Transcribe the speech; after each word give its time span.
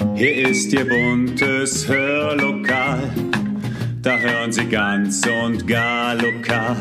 Hier 0.00 0.48
ist 0.48 0.72
Ihr 0.72 0.88
buntes 0.88 1.86
Hörlokal, 1.86 3.02
da 4.00 4.16
hören 4.16 4.50
Sie 4.50 4.64
ganz 4.64 5.26
und 5.26 5.66
gar 5.66 6.14
lokal. 6.14 6.76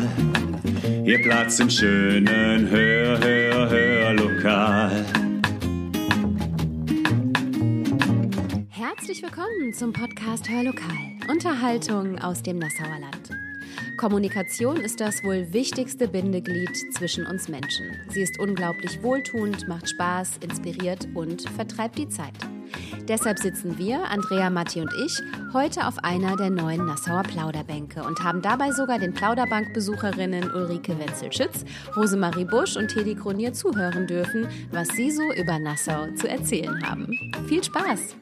Ihr 1.04 1.21
Platz 1.21 1.59
im 1.59 1.70
schönen 1.70 2.70
Hör, 2.70 3.20
Hör, 3.20 3.70
Hörlokal. 3.70 5.05
Herzlich 8.70 9.21
willkommen 9.21 9.73
zum 9.73 9.91
Podcast 9.91 10.49
Hörlokal. 10.49 10.88
Unterhaltung 11.29 12.17
aus 12.20 12.41
dem 12.41 12.57
Nassauer 12.57 12.99
Land. 13.01 13.29
Kommunikation 13.97 14.77
ist 14.77 15.01
das 15.01 15.25
wohl 15.25 15.51
wichtigste 15.51 16.07
Bindeglied 16.07 16.73
zwischen 16.93 17.25
uns 17.25 17.49
Menschen. 17.49 17.97
Sie 18.07 18.21
ist 18.21 18.39
unglaublich 18.39 19.04
wohltuend, 19.04 19.67
macht 19.67 19.89
Spaß, 19.89 20.38
inspiriert 20.38 21.05
und 21.15 21.49
vertreibt 21.49 21.97
die 21.97 22.07
Zeit. 22.07 22.33
Deshalb 23.09 23.40
sitzen 23.40 23.80
wir, 23.80 24.08
Andrea, 24.12 24.52
Matti 24.52 24.81
und 24.81 24.94
ich, 25.04 25.20
heute 25.52 25.88
auf 25.88 25.98
einer 26.04 26.38
der 26.38 26.52
neuen 26.52 26.86
Nassauer 26.86 27.23
Plauderbänke 27.23 28.04
und 28.04 28.23
haben 28.23 28.44
dabei 28.44 28.72
sogar 28.72 29.00
den 29.00 29.16
Plauderbank-Besucherinnen 29.16 30.52
Ulrike 30.52 30.98
Wenzel-Schütz, 31.00 31.66
Rosemarie 31.98 32.45
Busch 32.45 32.77
und 32.77 32.90
Teddy 32.90 33.16
Kronier 33.16 33.52
zuhören 33.52 34.05
dürfen, 34.05 34.48
was 34.72 34.90
sie 34.90 35.09
so 35.09 35.23
über 35.34 35.58
Nassau 35.58 36.05
zu 36.17 36.30
erzählen 36.30 36.88
haben. 36.88 37.08
Viel 37.48 37.64
Spaß! 37.64 38.16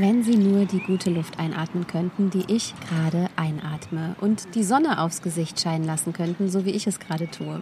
Wenn 0.00 0.22
Sie 0.22 0.38
nur 0.38 0.64
die 0.64 0.80
gute 0.80 1.10
Luft 1.10 1.38
einatmen 1.38 1.86
könnten, 1.86 2.30
die 2.30 2.44
ich 2.48 2.72
gerade 2.88 3.28
einatme 3.36 4.16
und 4.22 4.54
die 4.54 4.62
Sonne 4.62 4.98
aufs 4.98 5.20
Gesicht 5.20 5.60
scheinen 5.60 5.84
lassen 5.84 6.14
könnten, 6.14 6.48
so 6.48 6.64
wie 6.64 6.70
ich 6.70 6.86
es 6.86 7.00
gerade 7.00 7.30
tue. 7.30 7.60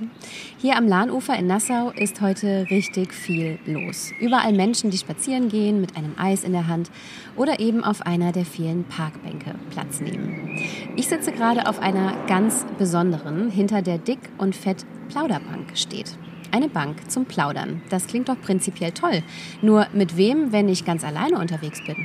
Hier 0.58 0.76
am 0.76 0.86
Lahnufer 0.86 1.36
in 1.36 1.48
Nassau 1.48 1.90
ist 1.90 2.20
heute 2.20 2.66
richtig 2.70 3.12
viel 3.12 3.58
los. 3.66 4.12
Überall 4.20 4.52
Menschen, 4.52 4.90
die 4.90 4.98
spazieren 4.98 5.48
gehen 5.48 5.80
mit 5.80 5.96
einem 5.96 6.14
Eis 6.16 6.44
in 6.44 6.52
der 6.52 6.68
Hand 6.68 6.92
oder 7.34 7.58
eben 7.58 7.82
auf 7.82 8.02
einer 8.02 8.30
der 8.30 8.44
vielen 8.44 8.84
Parkbänke 8.84 9.56
Platz 9.70 10.00
nehmen. 10.00 10.60
Ich 10.94 11.08
sitze 11.08 11.32
gerade 11.32 11.68
auf 11.68 11.80
einer 11.80 12.12
ganz 12.28 12.64
besonderen, 12.78 13.50
hinter 13.50 13.82
der 13.82 13.98
Dick 13.98 14.20
und 14.38 14.54
Fett 14.54 14.86
Plauderbank 15.08 15.76
steht. 15.76 16.16
Eine 16.52 16.68
Bank 16.68 17.10
zum 17.10 17.24
Plaudern. 17.24 17.82
Das 17.88 18.06
klingt 18.06 18.28
doch 18.28 18.40
prinzipiell 18.40 18.92
toll. 18.92 19.24
Nur 19.60 19.88
mit 19.92 20.16
wem, 20.16 20.52
wenn 20.52 20.68
ich 20.68 20.84
ganz 20.84 21.02
alleine 21.02 21.40
unterwegs 21.40 21.84
bin? 21.84 21.96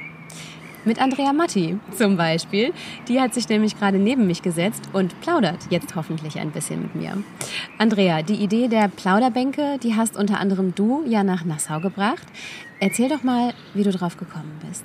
Mit 0.85 1.01
Andrea 1.01 1.31
Matti 1.31 1.77
zum 1.97 2.17
Beispiel. 2.17 2.73
Die 3.07 3.21
hat 3.21 3.33
sich 3.33 3.47
nämlich 3.47 3.77
gerade 3.77 3.97
neben 3.97 4.27
mich 4.27 4.41
gesetzt 4.41 4.89
und 4.91 5.19
plaudert 5.21 5.59
jetzt 5.69 5.95
hoffentlich 5.95 6.39
ein 6.39 6.51
bisschen 6.51 6.81
mit 6.81 6.95
mir. 6.95 7.17
Andrea, 7.77 8.21
die 8.21 8.35
Idee 8.35 8.67
der 8.67 8.89
Plauderbänke, 8.89 9.79
die 9.81 9.95
hast 9.95 10.17
unter 10.17 10.39
anderem 10.39 10.75
du 10.75 11.03
ja 11.07 11.23
nach 11.23 11.45
Nassau 11.45 11.79
gebracht. 11.79 12.25
Erzähl 12.79 13.07
doch 13.07 13.23
mal, 13.23 13.53
wie 13.73 13.83
du 13.83 13.91
drauf 13.91 14.17
gekommen 14.17 14.51
bist. 14.67 14.83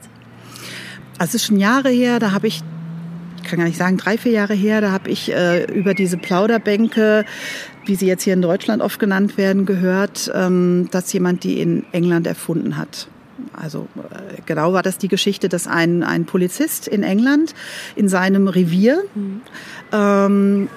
Also 1.19 1.31
es 1.31 1.35
ist 1.35 1.47
schon 1.47 1.59
Jahre 1.59 1.91
her, 1.91 2.21
da 2.21 2.31
habe 2.31 2.47
ich 2.47 2.63
ich 3.43 3.51
kann 3.51 3.61
gar 3.61 3.67
nicht 3.67 3.79
sagen, 3.79 3.97
drei, 3.97 4.19
vier 4.19 4.33
Jahre 4.33 4.53
her, 4.53 4.83
da 4.83 4.91
habe 4.91 5.09
ich 5.09 5.33
äh, 5.33 5.65
über 5.73 5.95
diese 5.95 6.19
Plauderbänke, 6.19 7.25
wie 7.87 7.95
sie 7.95 8.07
jetzt 8.07 8.25
hier 8.25 8.35
in 8.35 8.43
Deutschland 8.43 8.83
oft 8.83 8.99
genannt 8.99 9.39
werden, 9.39 9.65
gehört, 9.65 10.31
ähm, 10.35 10.89
dass 10.91 11.11
jemand 11.15 11.45
die 11.45 11.59
in 11.59 11.85
England 11.93 12.27
erfunden 12.27 12.77
hat. 12.77 13.09
Also 13.53 13.89
äh, 13.97 14.41
genau 14.47 14.73
war 14.73 14.83
das 14.83 14.99
die 14.99 15.09
Geschichte, 15.09 15.49
dass 15.49 15.67
ein, 15.67 16.03
ein 16.03 16.25
Polizist 16.25 16.89
in 16.89 17.03
England 17.03 17.55
in 17.97 18.09
seinem 18.09 18.49
Revier 18.49 19.03
mhm. 19.15 19.41
ähm, 19.93 20.69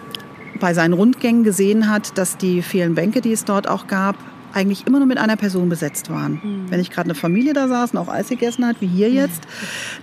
bei 0.59 0.73
seinen 0.73 0.93
Rundgängen 0.93 1.43
gesehen 1.43 1.89
hat, 1.89 2.17
dass 2.17 2.37
die 2.37 2.61
vielen 2.61 2.95
Bänke, 2.95 3.21
die 3.21 3.31
es 3.31 3.45
dort 3.45 3.67
auch 3.67 3.87
gab, 3.87 4.15
eigentlich 4.53 4.85
immer 4.85 4.99
nur 4.99 5.07
mit 5.07 5.17
einer 5.17 5.37
Person 5.37 5.69
besetzt 5.69 6.09
waren. 6.09 6.33
Mhm. 6.33 6.65
Wenn 6.69 6.79
ich 6.79 6.91
gerade 6.91 7.07
eine 7.07 7.15
Familie 7.15 7.53
da 7.53 7.67
saß 7.67 7.91
und 7.91 7.97
auch 7.99 8.09
Eis 8.09 8.29
gegessen 8.29 8.65
hat, 8.65 8.77
wie 8.79 8.87
hier 8.87 9.09
jetzt, 9.09 9.41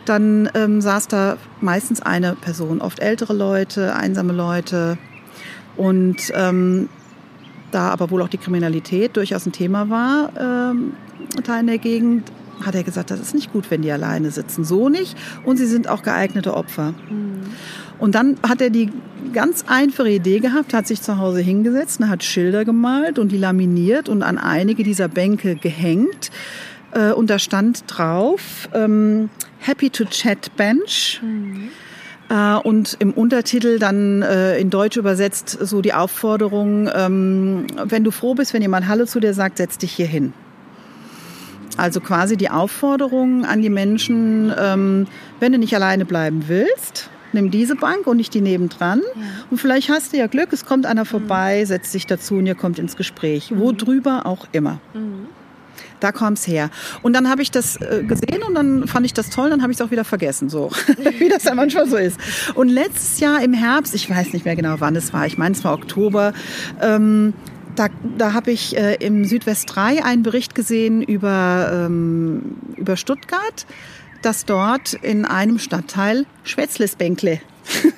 dann 0.04 0.50
ähm, 0.54 0.80
saß 0.80 1.08
da 1.08 1.36
meistens 1.60 2.00
eine 2.00 2.34
Person, 2.34 2.80
oft 2.80 3.00
ältere 3.00 3.34
Leute, 3.34 3.94
einsame 3.94 4.32
Leute. 4.32 4.98
Und 5.76 6.32
ähm, 6.34 6.88
da 7.70 7.90
aber 7.90 8.10
wohl 8.10 8.22
auch 8.22 8.28
die 8.28 8.38
Kriminalität 8.38 9.16
durchaus 9.16 9.46
ein 9.46 9.52
Thema 9.52 9.90
war, 9.90 10.32
ähm, 10.38 10.92
da 11.44 11.60
in 11.60 11.66
der 11.66 11.78
Gegend, 11.78 12.32
hat 12.64 12.74
er 12.74 12.82
gesagt, 12.82 13.10
das 13.10 13.20
ist 13.20 13.34
nicht 13.34 13.52
gut, 13.52 13.70
wenn 13.70 13.82
die 13.82 13.92
alleine 13.92 14.30
sitzen. 14.30 14.64
So 14.64 14.88
nicht. 14.88 15.16
Und 15.44 15.56
sie 15.56 15.66
sind 15.66 15.88
auch 15.88 16.02
geeignete 16.02 16.54
Opfer. 16.54 16.94
Mhm. 17.10 17.40
Und 17.98 18.14
dann 18.14 18.36
hat 18.46 18.60
er 18.60 18.70
die 18.70 18.90
ganz 19.32 19.64
einfache 19.66 20.10
Idee 20.10 20.38
gehabt, 20.38 20.72
hat 20.72 20.86
sich 20.86 21.02
zu 21.02 21.18
Hause 21.18 21.40
hingesetzt, 21.40 22.00
hat 22.00 22.22
Schilder 22.22 22.64
gemalt 22.64 23.18
und 23.18 23.32
die 23.32 23.38
laminiert 23.38 24.08
und 24.08 24.22
an 24.22 24.38
einige 24.38 24.84
dieser 24.84 25.08
Bänke 25.08 25.56
gehängt. 25.56 26.30
Äh, 26.92 27.12
und 27.12 27.30
da 27.30 27.38
stand 27.38 27.84
drauf, 27.86 28.68
ähm, 28.72 29.30
Happy 29.58 29.90
to 29.90 30.04
Chat 30.04 30.56
Bench. 30.56 31.20
Mhm. 31.22 31.70
Und 32.62 32.98
im 32.98 33.12
Untertitel 33.14 33.78
dann 33.78 34.20
äh, 34.20 34.58
in 34.58 34.68
Deutsch 34.68 34.98
übersetzt 34.98 35.48
so 35.48 35.80
die 35.80 35.94
Aufforderung, 35.94 36.86
ähm, 36.94 37.66
wenn 37.82 38.04
du 38.04 38.10
froh 38.10 38.34
bist, 38.34 38.52
wenn 38.52 38.60
jemand 38.60 38.86
Hallo 38.86 39.06
zu 39.06 39.18
dir 39.18 39.32
sagt, 39.32 39.56
setz 39.56 39.78
dich 39.78 39.92
hier 39.92 40.06
hin. 40.06 40.34
Also 41.78 42.00
quasi 42.00 42.36
die 42.36 42.50
Aufforderung 42.50 43.44
an 43.44 43.62
die 43.62 43.70
Menschen, 43.70 44.52
ähm, 44.58 45.06
wenn 45.38 45.52
du 45.52 45.58
nicht 45.58 45.74
alleine 45.74 46.04
bleiben 46.04 46.44
willst, 46.48 47.08
nimm 47.32 47.52
diese 47.52 47.76
Bank 47.76 48.08
und 48.08 48.16
nicht 48.16 48.34
die 48.34 48.40
nebendran. 48.40 49.00
Ja. 49.14 49.22
Und 49.48 49.58
vielleicht 49.58 49.88
hast 49.88 50.12
du 50.12 50.16
ja 50.16 50.26
Glück, 50.26 50.52
es 50.52 50.66
kommt 50.66 50.86
einer 50.86 51.04
vorbei, 51.04 51.60
mhm. 51.60 51.66
setzt 51.66 51.92
sich 51.92 52.04
dazu 52.04 52.34
und 52.34 52.46
ihr 52.46 52.56
kommt 52.56 52.80
ins 52.80 52.96
Gespräch. 52.96 53.52
Mhm. 53.52 53.60
Wo 53.60 53.72
drüber 53.72 54.26
auch 54.26 54.48
immer. 54.50 54.80
Mhm. 54.92 55.28
Da 56.00 56.10
kam 56.10 56.32
es 56.32 56.48
her. 56.48 56.70
Und 57.02 57.12
dann 57.12 57.30
habe 57.30 57.42
ich 57.42 57.52
das 57.52 57.76
äh, 57.76 58.02
gesehen 58.02 58.42
und 58.42 58.56
dann 58.56 58.88
fand 58.88 59.06
ich 59.06 59.14
das 59.14 59.30
toll, 59.30 59.50
dann 59.50 59.62
habe 59.62 59.70
ich 59.70 59.78
es 59.78 59.86
auch 59.86 59.92
wieder 59.92 60.04
vergessen, 60.04 60.48
so 60.48 60.70
wie 61.18 61.28
das 61.28 61.44
ja 61.44 61.54
manchmal 61.54 61.88
so 61.88 61.96
ist. 61.96 62.18
Und 62.56 62.68
letztes 62.68 63.20
Jahr 63.20 63.40
im 63.40 63.52
Herbst, 63.52 63.94
ich 63.94 64.10
weiß 64.10 64.32
nicht 64.32 64.44
mehr 64.44 64.56
genau, 64.56 64.76
wann 64.78 64.96
es 64.96 65.12
war, 65.12 65.26
ich 65.26 65.38
meine, 65.38 65.54
es 65.54 65.62
war 65.62 65.74
Oktober, 65.74 66.32
ähm, 66.80 67.34
da, 67.78 67.88
da 68.16 68.32
habe 68.32 68.50
ich 68.50 68.76
äh, 68.76 68.94
im 68.96 69.24
Südwest 69.24 69.74
3 69.74 70.04
einen 70.04 70.22
Bericht 70.22 70.54
gesehen 70.54 71.02
über, 71.02 71.70
ähm, 71.72 72.56
über 72.76 72.96
Stuttgart, 72.96 73.66
dass 74.22 74.44
dort 74.44 74.94
in 74.94 75.24
einem 75.24 75.58
Stadtteil 75.58 76.26
Schwätzlesbänkle 76.42 77.40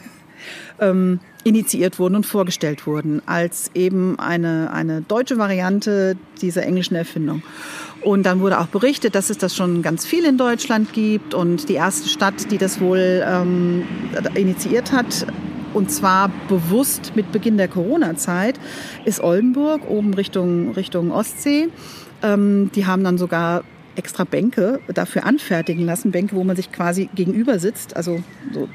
ähm, 0.81 1.21
initiiert 1.45 1.99
wurden 1.99 2.17
und 2.17 2.27
vorgestellt 2.27 2.87
wurden 2.87 3.23
als 3.27 3.71
eben 3.75 4.19
eine, 4.19 4.71
eine 4.73 5.01
deutsche 5.01 5.39
Variante 5.39 6.17
dieser 6.43 6.65
englischen 6.65 6.95
Erfindung. 6.95 7.43
Und 8.03 8.25
dann 8.25 8.41
wurde 8.41 8.61
auch 8.61 8.67
berichtet, 8.67 9.15
dass 9.15 9.31
es 9.31 9.39
das 9.39 9.57
schon 9.57 9.83
ganz 9.83 10.05
viel 10.05 10.25
in 10.25 10.37
Deutschland 10.37 10.93
gibt 10.93 11.35
und 11.35 11.69
die 11.69 11.75
erste 11.75 12.09
Stadt, 12.09 12.51
die 12.51 12.59
das 12.59 12.81
wohl 12.81 13.25
ähm, 13.27 13.85
initiiert 14.35 14.93
hat, 14.93 15.27
und 15.75 15.91
zwar 15.91 16.31
bewusst 16.49 17.13
mit 17.15 17.33
Beginn 17.33 17.57
der 17.57 17.69
Corona-Zeit, 17.69 18.59
ist 19.05 19.23
Oldenburg 19.23 19.89
oben 19.89 20.15
Richtung, 20.15 20.73
Richtung 20.73 21.11
Ostsee. 21.13 21.69
Ähm, 22.23 22.71
die 22.75 22.87
haben 22.87 23.05
dann 23.05 23.19
sogar 23.19 23.63
extra 23.97 24.25
Bänke 24.25 24.81
dafür 24.95 25.27
anfertigen 25.27 25.85
lassen, 25.85 26.11
Bänke, 26.11 26.37
wo 26.37 26.45
man 26.45 26.57
sich 26.57 26.73
quasi 26.73 27.09
gegenüber 27.15 27.59
sitzt. 27.59 27.97
Also 27.97 28.23
so, 28.53 28.69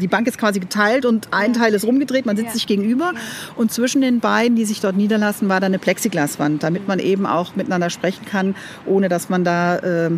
die 0.00 0.08
Bank 0.08 0.26
ist 0.26 0.36
quasi 0.36 0.60
geteilt 0.60 1.06
und 1.06 1.28
ein 1.32 1.52
Teil 1.52 1.74
ist 1.74 1.84
rumgedreht, 1.84 2.26
man 2.26 2.36
sitzt 2.36 2.48
ja. 2.48 2.54
sich 2.54 2.66
gegenüber 2.66 3.12
und 3.56 3.72
zwischen 3.72 4.02
den 4.02 4.20
beiden, 4.20 4.56
die 4.56 4.64
sich 4.64 4.80
dort 4.80 4.96
niederlassen, 4.96 5.48
war 5.48 5.60
da 5.60 5.66
eine 5.66 5.78
Plexiglaswand, 5.78 6.62
damit 6.62 6.88
man 6.88 6.98
eben 6.98 7.24
auch 7.24 7.56
miteinander 7.56 7.88
sprechen 7.88 8.24
kann, 8.26 8.54
ohne 8.84 9.08
dass 9.08 9.28
man 9.28 9.44
da 9.44 9.78
äh, 9.78 10.10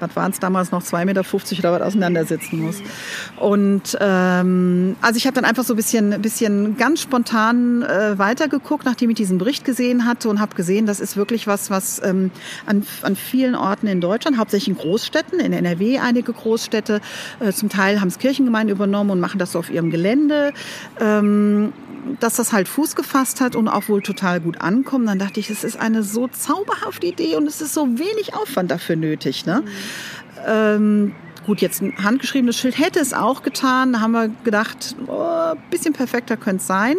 was 0.00 0.14
waren 0.16 0.30
es 0.32 0.40
damals 0.40 0.70
noch, 0.70 0.82
2,50 0.82 1.04
Meter 1.04 1.20
oder 1.58 1.72
was 1.72 1.88
auseinandersitzen 1.88 2.60
muss. 2.60 2.82
Und 3.36 3.96
ähm, 4.00 4.96
also 5.00 5.16
ich 5.16 5.26
habe 5.26 5.34
dann 5.34 5.44
einfach 5.44 5.64
so 5.64 5.74
ein 5.74 5.76
bisschen, 5.76 6.20
bisschen 6.22 6.76
ganz 6.76 7.00
spontan 7.00 7.82
äh, 7.82 8.18
weitergeguckt, 8.18 8.84
nachdem 8.84 9.10
ich 9.10 9.16
diesen 9.16 9.38
Bericht 9.38 9.64
gesehen 9.64 10.04
hatte 10.04 10.28
und 10.28 10.40
habe 10.40 10.54
gesehen, 10.54 10.86
das 10.86 11.00
ist 11.00 11.16
wirklich 11.16 11.46
was, 11.46 11.70
was 11.70 12.00
ähm, 12.04 12.30
an, 12.66 12.84
an 13.02 13.16
vielen 13.16 13.54
Orten 13.54 13.86
in 13.86 14.00
Deutschland, 14.00 14.38
hauptsächlich 14.38 14.76
in 14.76 14.80
Großstädten, 14.80 15.40
in 15.40 15.52
NRW 15.52 15.98
einige 15.98 16.32
Großstädte, 16.32 17.00
äh, 17.40 17.52
zum 17.52 17.68
Teil 17.68 18.00
haben 18.00 18.08
es 18.08 18.18
Kirchengemeinden 18.18 18.74
übernommen 18.74 19.10
und 19.10 19.20
machen 19.20 19.38
das 19.38 19.52
so 19.52 19.58
auf 19.58 19.70
ihrem 19.70 19.90
Gelände. 19.90 20.52
Ähm, 21.00 21.72
dass 22.20 22.36
das 22.36 22.52
halt 22.52 22.68
Fuß 22.68 22.96
gefasst 22.96 23.40
hat 23.40 23.56
und 23.56 23.68
auch 23.68 23.88
wohl 23.88 24.02
total 24.02 24.40
gut 24.40 24.60
ankommt, 24.60 25.08
dann 25.08 25.18
dachte 25.18 25.40
ich, 25.40 25.50
es 25.50 25.64
ist 25.64 25.78
eine 25.78 26.02
so 26.02 26.28
zauberhafte 26.28 27.06
Idee 27.06 27.36
und 27.36 27.46
es 27.46 27.60
ist 27.60 27.74
so 27.74 27.86
wenig 27.98 28.34
Aufwand 28.34 28.70
dafür 28.70 28.96
nötig. 28.96 29.46
Ne? 29.46 29.62
Mhm. 29.62 29.68
Ähm, 30.46 31.14
gut, 31.46 31.60
jetzt 31.60 31.82
ein 31.82 31.94
handgeschriebenes 32.02 32.56
Schild 32.58 32.78
hätte 32.78 33.00
es 33.00 33.12
auch 33.12 33.42
getan. 33.42 33.92
Da 33.92 34.00
haben 34.00 34.12
wir 34.12 34.28
gedacht, 34.44 34.96
oh, 35.06 35.54
bisschen 35.70 35.92
perfekter 35.92 36.36
könnte 36.36 36.60
es 36.60 36.66
sein. 36.66 36.96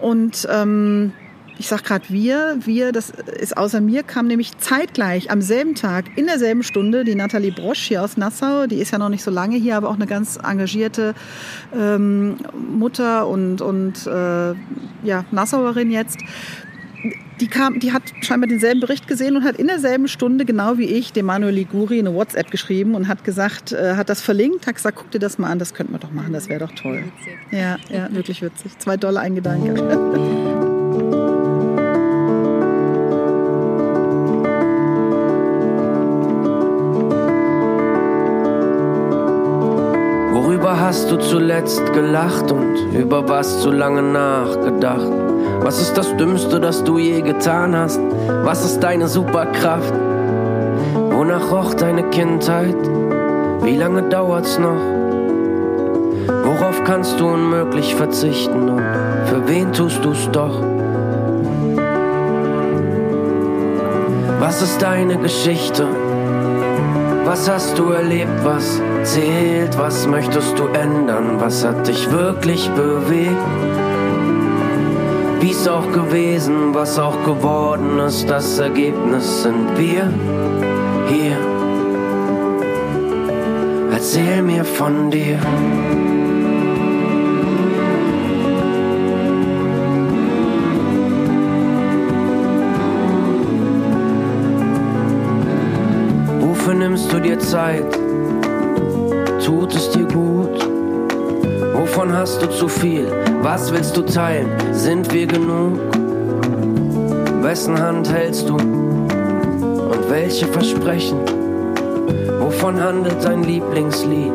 Und 0.00 0.48
ähm, 0.50 1.12
ich 1.62 1.68
sag 1.68 1.84
gerade 1.84 2.04
wir, 2.08 2.58
wir, 2.64 2.90
das 2.90 3.10
ist 3.10 3.56
außer 3.56 3.80
mir, 3.80 4.02
kam 4.02 4.26
nämlich 4.26 4.58
zeitgleich 4.58 5.30
am 5.30 5.40
selben 5.40 5.76
Tag, 5.76 6.06
in 6.16 6.26
derselben 6.26 6.64
Stunde, 6.64 7.04
die 7.04 7.14
Nathalie 7.14 7.52
Brosch 7.52 7.86
hier 7.86 8.02
aus 8.02 8.16
Nassau, 8.16 8.66
die 8.66 8.80
ist 8.80 8.90
ja 8.90 8.98
noch 8.98 9.10
nicht 9.10 9.22
so 9.22 9.30
lange 9.30 9.56
hier, 9.58 9.76
aber 9.76 9.88
auch 9.88 9.94
eine 9.94 10.08
ganz 10.08 10.40
engagierte 10.42 11.14
ähm, 11.72 12.34
Mutter 12.52 13.28
und, 13.28 13.60
und 13.60 14.08
äh, 14.08 14.54
ja, 15.04 15.24
Nassauerin 15.30 15.92
jetzt 15.92 16.18
die 17.40 17.46
kam, 17.46 17.78
die 17.78 17.92
hat 17.92 18.02
scheinbar 18.22 18.48
denselben 18.48 18.80
Bericht 18.80 19.06
gesehen 19.06 19.36
und 19.36 19.44
hat 19.44 19.56
in 19.56 19.68
derselben 19.68 20.08
Stunde, 20.08 20.44
genau 20.44 20.78
wie 20.78 20.86
ich, 20.86 21.12
dem 21.12 21.26
Manuel 21.26 21.54
Liguri 21.54 22.00
eine 22.00 22.12
WhatsApp 22.12 22.50
geschrieben 22.50 22.96
und 22.96 23.06
hat 23.06 23.22
gesagt, 23.22 23.70
äh, 23.70 23.94
hat 23.94 24.08
das 24.08 24.20
verlinkt, 24.20 24.66
hat 24.66 24.74
gesagt, 24.74 24.98
guck 24.98 25.12
dir 25.12 25.20
das 25.20 25.38
mal 25.38 25.50
an, 25.50 25.60
das 25.60 25.74
könnten 25.74 25.92
wir 25.92 25.98
doch 26.00 26.12
machen, 26.12 26.32
das 26.32 26.48
wäre 26.48 26.60
doch 26.66 26.72
toll. 26.72 27.04
Ja, 27.52 27.78
ja, 27.88 28.12
wirklich 28.12 28.42
witzig. 28.42 28.76
Zwei 28.78 28.96
Dollar 28.96 29.22
ein 29.22 29.36
Gedanke. 29.36 30.68
Worüber 40.72 40.86
hast 40.86 41.10
du 41.10 41.18
zuletzt 41.18 41.92
gelacht 41.92 42.50
und 42.50 42.94
über 42.94 43.28
was 43.28 43.60
zu 43.60 43.70
lange 43.70 44.00
nachgedacht? 44.00 45.06
Was 45.60 45.78
ist 45.82 45.98
das 45.98 46.16
Dümmste, 46.16 46.60
das 46.60 46.82
du 46.82 46.96
je 46.96 47.20
getan 47.20 47.76
hast? 47.76 48.00
Was 48.42 48.64
ist 48.64 48.80
deine 48.80 49.06
Superkraft? 49.06 49.92
Wonach 50.94 51.52
roch 51.52 51.74
deine 51.74 52.04
Kindheit? 52.04 52.74
Wie 53.62 53.76
lange 53.76 54.04
dauert's 54.04 54.58
noch? 54.58 54.80
Worauf 56.42 56.82
kannst 56.84 57.20
du 57.20 57.28
unmöglich 57.28 57.94
verzichten 57.94 58.70
und 58.70 58.82
für 59.26 59.46
wen 59.46 59.74
tust 59.74 60.02
du's 60.02 60.30
doch? 60.32 60.58
Was 64.40 64.62
ist 64.62 64.80
deine 64.80 65.18
Geschichte? 65.18 65.86
Was 67.32 67.48
hast 67.48 67.78
du 67.78 67.92
erlebt? 67.92 68.44
Was 68.44 68.78
zählt? 69.04 69.78
Was 69.78 70.06
möchtest 70.06 70.58
du 70.58 70.66
ändern? 70.66 71.40
Was 71.40 71.64
hat 71.64 71.88
dich 71.88 72.10
wirklich 72.10 72.68
bewegt? 72.72 73.46
Wie's 75.40 75.66
auch 75.66 75.90
gewesen, 75.92 76.74
was 76.74 76.98
auch 76.98 77.24
geworden 77.24 78.00
ist, 78.00 78.28
das 78.28 78.58
Ergebnis 78.58 79.44
sind 79.44 79.78
wir 79.78 80.12
hier. 81.08 81.38
Erzähl 83.90 84.42
mir 84.42 84.66
von 84.66 85.10
dir. 85.10 85.38
Zeit? 97.42 97.92
Tut 99.44 99.74
es 99.74 99.90
dir 99.90 100.06
gut? 100.06 100.68
Wovon 101.74 102.12
hast 102.12 102.40
du 102.40 102.48
zu 102.48 102.68
viel? 102.68 103.06
Was 103.42 103.72
willst 103.72 103.96
du 103.96 104.02
teilen? 104.02 104.48
Sind 104.72 105.12
wir 105.12 105.26
genug? 105.26 105.78
Wessen 107.42 107.78
Hand 107.78 108.10
hältst 108.10 108.48
du? 108.48 108.54
Und 108.54 110.08
welche 110.08 110.46
Versprechen? 110.46 111.18
Wovon 112.40 112.80
handelt 112.80 113.22
dein 113.24 113.42
Lieblingslied? 113.42 114.32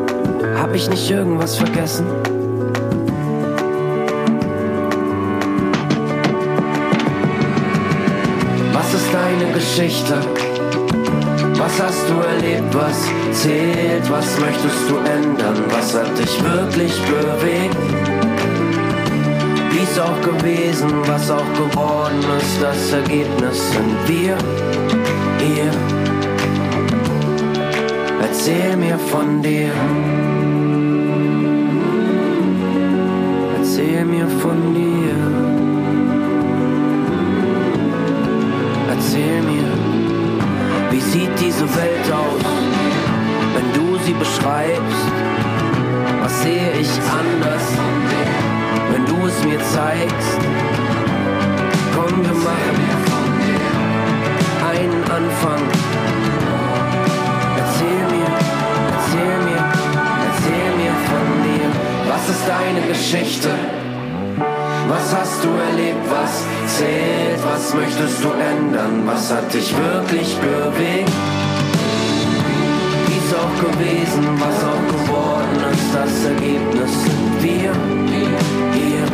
Hab 0.62 0.76
ich 0.76 0.90
nicht 0.90 1.10
irgendwas 1.10 1.56
vergessen? 1.56 2.06
Was 8.74 8.94
ist 8.94 9.14
deine 9.14 9.54
Geschichte? 9.54 10.57
Was 11.68 11.82
hast 11.82 12.10
du 12.10 12.22
erlebt? 12.22 12.74
Was 12.74 12.98
zählt? 13.42 14.10
Was 14.10 14.40
möchtest 14.40 14.90
du 14.90 14.96
ändern? 15.00 15.66
Was 15.70 15.94
hat 15.94 16.18
dich 16.18 16.42
wirklich 16.42 16.94
bewegt? 17.02 17.76
Wie's 19.72 20.00
auch 20.00 20.22
gewesen, 20.22 20.90
was 21.06 21.30
auch 21.30 21.54
geworden 21.56 22.24
ist, 22.38 22.62
das 22.62 22.94
Ergebnis 22.94 23.60
sind 23.74 23.98
wir 24.08 24.38
hier. 25.40 25.72
Erzähl 28.22 28.78
mir 28.78 28.98
von 28.98 29.42
dir. 29.42 29.72
Erzähl 33.60 34.06
mir 34.06 34.28
von 34.42 34.74
dir. 34.74 34.87
Diese 41.58 41.76
Welt 41.76 42.12
aus, 42.12 42.42
wenn 43.56 43.74
du 43.74 43.98
sie 44.06 44.14
beschreibst? 44.14 45.06
Was 46.22 46.44
sehe 46.44 46.72
ich 46.80 46.90
anders, 47.10 47.66
wenn 48.92 49.06
du 49.06 49.26
es 49.26 49.44
mir 49.44 49.60
zeigst? 49.74 50.40
Komm, 51.96 52.24
wir 52.24 52.36
machen 52.36 52.78
einen 54.70 55.02
Anfang. 55.04 55.64
Erzähl 57.58 58.06
mir, 58.14 58.32
erzähl 58.94 59.38
mir, 59.48 59.64
erzähl 60.30 60.70
mir 60.78 60.94
von 61.10 61.28
dir. 61.44 61.70
Was 62.08 62.30
ist 62.30 62.44
deine 62.48 62.82
Geschichte? 62.88 63.50
Was 64.88 65.16
hast 65.16 65.44
du 65.44 65.50
erlebt? 65.50 66.06
Was 66.10 66.44
zählt? 66.78 67.44
Was 67.44 67.74
möchtest 67.74 68.24
du 68.24 68.30
ändern? 68.30 69.02
Was 69.06 69.34
hat 69.34 69.52
dich 69.52 69.76
wirklich 69.76 70.38
bewegt? 70.38 71.37
Wie's 73.28 73.36
auch 73.36 73.60
gewesen, 73.60 74.24
was 74.40 74.64
auch 74.64 74.88
geworden 74.88 75.74
ist, 75.74 75.94
das 75.94 76.24
Ergebnis 76.24 77.04
sind 77.04 77.44
wir 77.44 77.74
hier. 78.72 79.06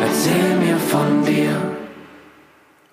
Erzähl 0.00 0.56
mir 0.58 0.76
von 0.76 1.24
dir. 1.24 1.76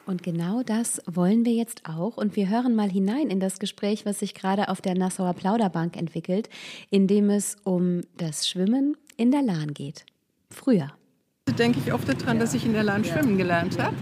Und 0.08 0.24
genau 0.24 0.64
das 0.64 1.00
wollen 1.06 1.46
wir 1.46 1.54
jetzt 1.54 1.84
auch. 1.88 2.18
Und 2.18 2.36
wir 2.36 2.50
hören 2.50 2.74
mal 2.74 2.90
hinein 2.90 3.30
in 3.30 3.40
das 3.40 3.60
Gespräch, 3.60 4.08
was 4.08 4.18
sich 4.18 4.34
gerade 4.34 4.68
auf 4.68 4.82
der 4.82 4.96
Nassauer 4.96 5.34
Plauderbank 5.34 5.96
entwickelt, 5.96 6.50
in 6.90 7.06
dem 7.06 7.30
es 7.30 7.58
um 7.64 8.02
das 8.18 8.50
Schwimmen 8.50 8.98
in 9.16 9.30
der 9.30 9.44
Lahn 9.44 9.76
geht. 9.76 10.08
Früher. 10.50 10.88
denke 11.60 11.80
ich 11.86 11.94
oft 11.94 12.10
daran, 12.10 12.40
dass 12.40 12.56
ich 12.56 12.66
in 12.66 12.74
der 12.74 12.84
Lahn 12.84 13.06
schwimmen 13.06 13.38
gelernt 13.38 13.78
habe. 13.78 13.96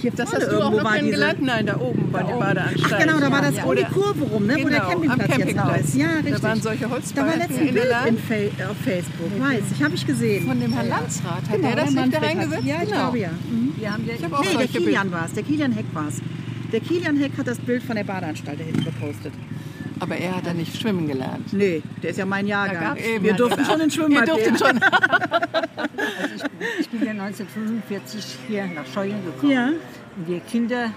Hier 0.00 0.10
Das 0.12 0.30
vorne 0.30 0.44
hast 0.44 0.52
du 0.52 0.56
auch 0.56 0.60
irgendwo 0.60 0.76
noch 0.78 0.84
war 0.84 0.92
diese... 0.92 0.98
kennengelernt? 1.04 1.42
Nein, 1.42 1.66
da 1.66 1.80
oben 1.80 2.10
bei 2.12 2.22
der 2.22 2.34
Badeanstalt. 2.34 3.02
Genau, 3.02 3.20
da 3.20 3.30
war 3.30 3.42
das 3.42 3.56
Ja. 3.56 3.64
um 3.64 3.76
die 3.76 3.84
Kurve 3.84 4.24
rum, 4.24 4.46
ne, 4.46 4.54
wo 4.54 4.68
der 4.68 4.80
Genau, 4.80 4.82
am 4.82 4.88
Campingplatz, 4.90 5.18
jetzt 5.18 5.28
noch 5.28 5.36
Campingplatz. 5.36 5.80
ist. 5.88 5.94
Ja, 5.96 6.06
richtig. 6.16 6.34
Da 6.34 6.42
waren 6.42 6.60
solche 6.62 6.80
Da 6.84 6.90
war 6.90 6.96
Holzbalken 6.96 7.38
letztens 7.38 7.58
in 7.60 7.68
ein 7.68 7.74
Bild 7.74 7.86
in 8.06 8.18
Fa 8.18 8.70
auf 8.70 8.76
Facebook, 8.84 9.40
weiß 9.40 9.62
ich, 9.74 9.82
habe 9.82 9.94
ich 9.94 10.06
gesehen. 10.06 10.46
Von 10.46 10.60
dem 10.60 10.72
Herrn 10.72 10.88
Landsrat. 10.88 11.32
Hat 11.36 11.52
Genau, 11.56 11.68
der 11.68 11.76
das 11.76 11.90
nicht 11.94 12.14
da 12.14 12.18
reingesetzt? 12.18 12.64
Ja, 12.64 12.74
ich 12.76 12.80
genau. 12.88 13.00
glaube 13.00 13.18
ja. 13.18 13.30
Mhm. 13.30 13.74
Ich 13.78 14.24
habe 14.24 14.36
auch 14.38 14.42
Nee, 14.44 14.56
der. 14.58 14.66
Kilian 14.68 15.12
war 15.12 15.26
es, 15.26 15.32
der 15.32 15.42
Kilian 15.42 15.72
Heck 15.72 15.86
war 15.92 16.08
es. 16.08 16.20
Der 16.72 16.80
Kilian 16.80 17.16
Heck 17.16 17.32
hat 17.38 17.46
das 17.46 17.58
Bild 17.58 17.82
von 17.82 17.96
der 17.96 18.04
Badeanstalt 18.04 18.58
da 18.60 18.64
hinten 18.64 18.84
gepostet. 18.84 19.32
Aber 20.00 20.16
er 20.16 20.36
hat 20.36 20.46
da 20.46 20.52
nicht 20.52 20.78
schwimmen 20.78 21.06
gelernt. 21.06 21.52
Nee, 21.52 21.82
der 22.02 22.10
ist 22.10 22.16
ja 22.18 22.26
mein 22.26 22.46
Jahrgang. 22.46 22.96
Wir 23.20 23.32
hat 23.32 23.40
durften 23.40 23.64
schon 23.64 23.80
ins 23.80 23.94
Schwimmbad 23.96 24.28
Ihr 24.28 24.34
durftet 24.34 24.58
gehen. 24.58 24.66
schon. 24.66 24.80
Ich 26.80 26.88
bin 26.90 27.02
ja 27.04 27.10
1945 27.12 28.38
hier 28.48 28.66
nach 28.66 28.86
Scheuern 28.86 29.24
gekommen. 29.24 29.52
Ja. 29.52 29.68
Und 30.16 30.28
wir 30.28 30.40
Kinder 30.40 30.90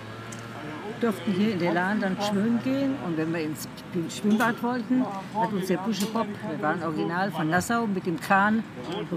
durften 1.02 1.32
hier 1.32 1.54
in 1.54 1.60
der 1.60 1.74
Lahn 1.74 2.02
dann 2.02 2.18
schwimmen 2.22 2.60
gehen. 2.64 2.96
Und 3.06 3.18
wenn 3.18 3.34
wir 3.34 3.40
ins 3.42 3.68
Schwimmbad 4.14 4.62
wollten, 4.62 5.06
hat 5.34 5.54
uns 5.54 5.68
der 5.68 5.78
Buschepop, 5.78 6.28
wir 6.50 6.62
waren 6.62 6.84
original 6.84 7.32
von 7.32 7.50
Nassau, 7.50 7.88
mit 7.88 8.06
dem 8.06 8.20
Kahn 8.20 8.64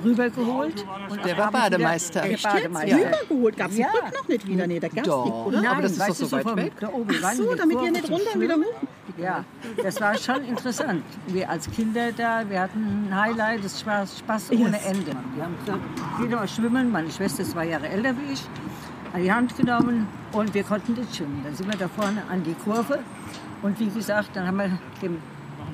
rübergeholt. 0.05 0.85
Und 1.09 1.25
Der 1.25 1.37
war 1.39 1.51
Bademeister. 1.51 2.23
Der 2.23 2.37
Bademeister. 2.37 2.97
rübergeholt. 2.97 3.57
Gab 3.57 3.71
es 3.73 3.79
Ja. 3.79 3.89
Noch 4.15 4.29
nicht 4.29 4.47
wieder? 4.47 4.67
Nee, 4.69 4.79
da 4.79 4.87
gab 4.89 4.99
es 4.99 5.07
nicht, 5.07 5.09
oder? 5.17 5.61
Nein, 5.61 5.67
aber 5.71 5.83
das 5.83 5.93
ist 5.93 6.09
doch 6.09 6.15
so 6.15 6.33
weit 6.33 6.57
weg. 6.57 6.73
Da 6.79 6.89
oben 6.89 7.11
Ach 7.25 7.33
so, 7.33 7.55
damit 7.57 7.83
ihr 7.83 7.91
nicht 7.91 8.09
runter 8.11 8.35
und 8.35 8.41
wieder 8.41 8.55
hoch. 8.57 8.81
Ja, 9.16 9.45
das 9.83 10.00
war 10.00 10.16
schon 10.16 10.45
interessant. 10.45 11.02
Wir 11.26 11.49
als 11.49 11.71
Kinder 11.71 12.12
da, 12.12 12.49
wir 12.49 12.61
hatten 12.61 13.09
ein 13.09 13.16
Highlight, 13.16 13.64
das 13.64 13.85
war 13.87 14.07
Spaß 14.07 14.52
ohne 14.52 14.71
Yes. 14.71 14.87
Ende. 14.87 15.12
Wir 15.35 15.45
haben 15.45 15.57
gesagt, 15.64 16.31
mal 16.31 16.49
schwimmen. 16.49 16.90
Meine 16.90 17.11
Schwester 17.11 17.42
ist 17.42 17.52
zwei 17.52 17.66
Jahre 17.66 17.88
älter 17.88 18.14
wie 18.16 18.33
ich, 18.33 18.42
an 19.12 19.23
die 19.23 19.33
Hand 19.33 19.57
genommen 19.57 20.07
und 20.33 20.54
wir 20.54 20.64
konnten 20.64 20.95
nicht 20.95 21.14
schwimmen. 21.16 21.40
Dann 21.45 21.54
sind 21.54 21.71
wir 21.71 21.78
da 21.78 21.88
vorne 21.88 22.23
an 22.31 22.42
die 22.42 22.54
Kurve 22.54 23.00
und 23.62 23.78
wie 23.78 23.88
gesagt, 23.88 24.31
dann 24.35 24.47
haben 24.47 24.57
wir 24.57 24.71
dem 25.02 25.19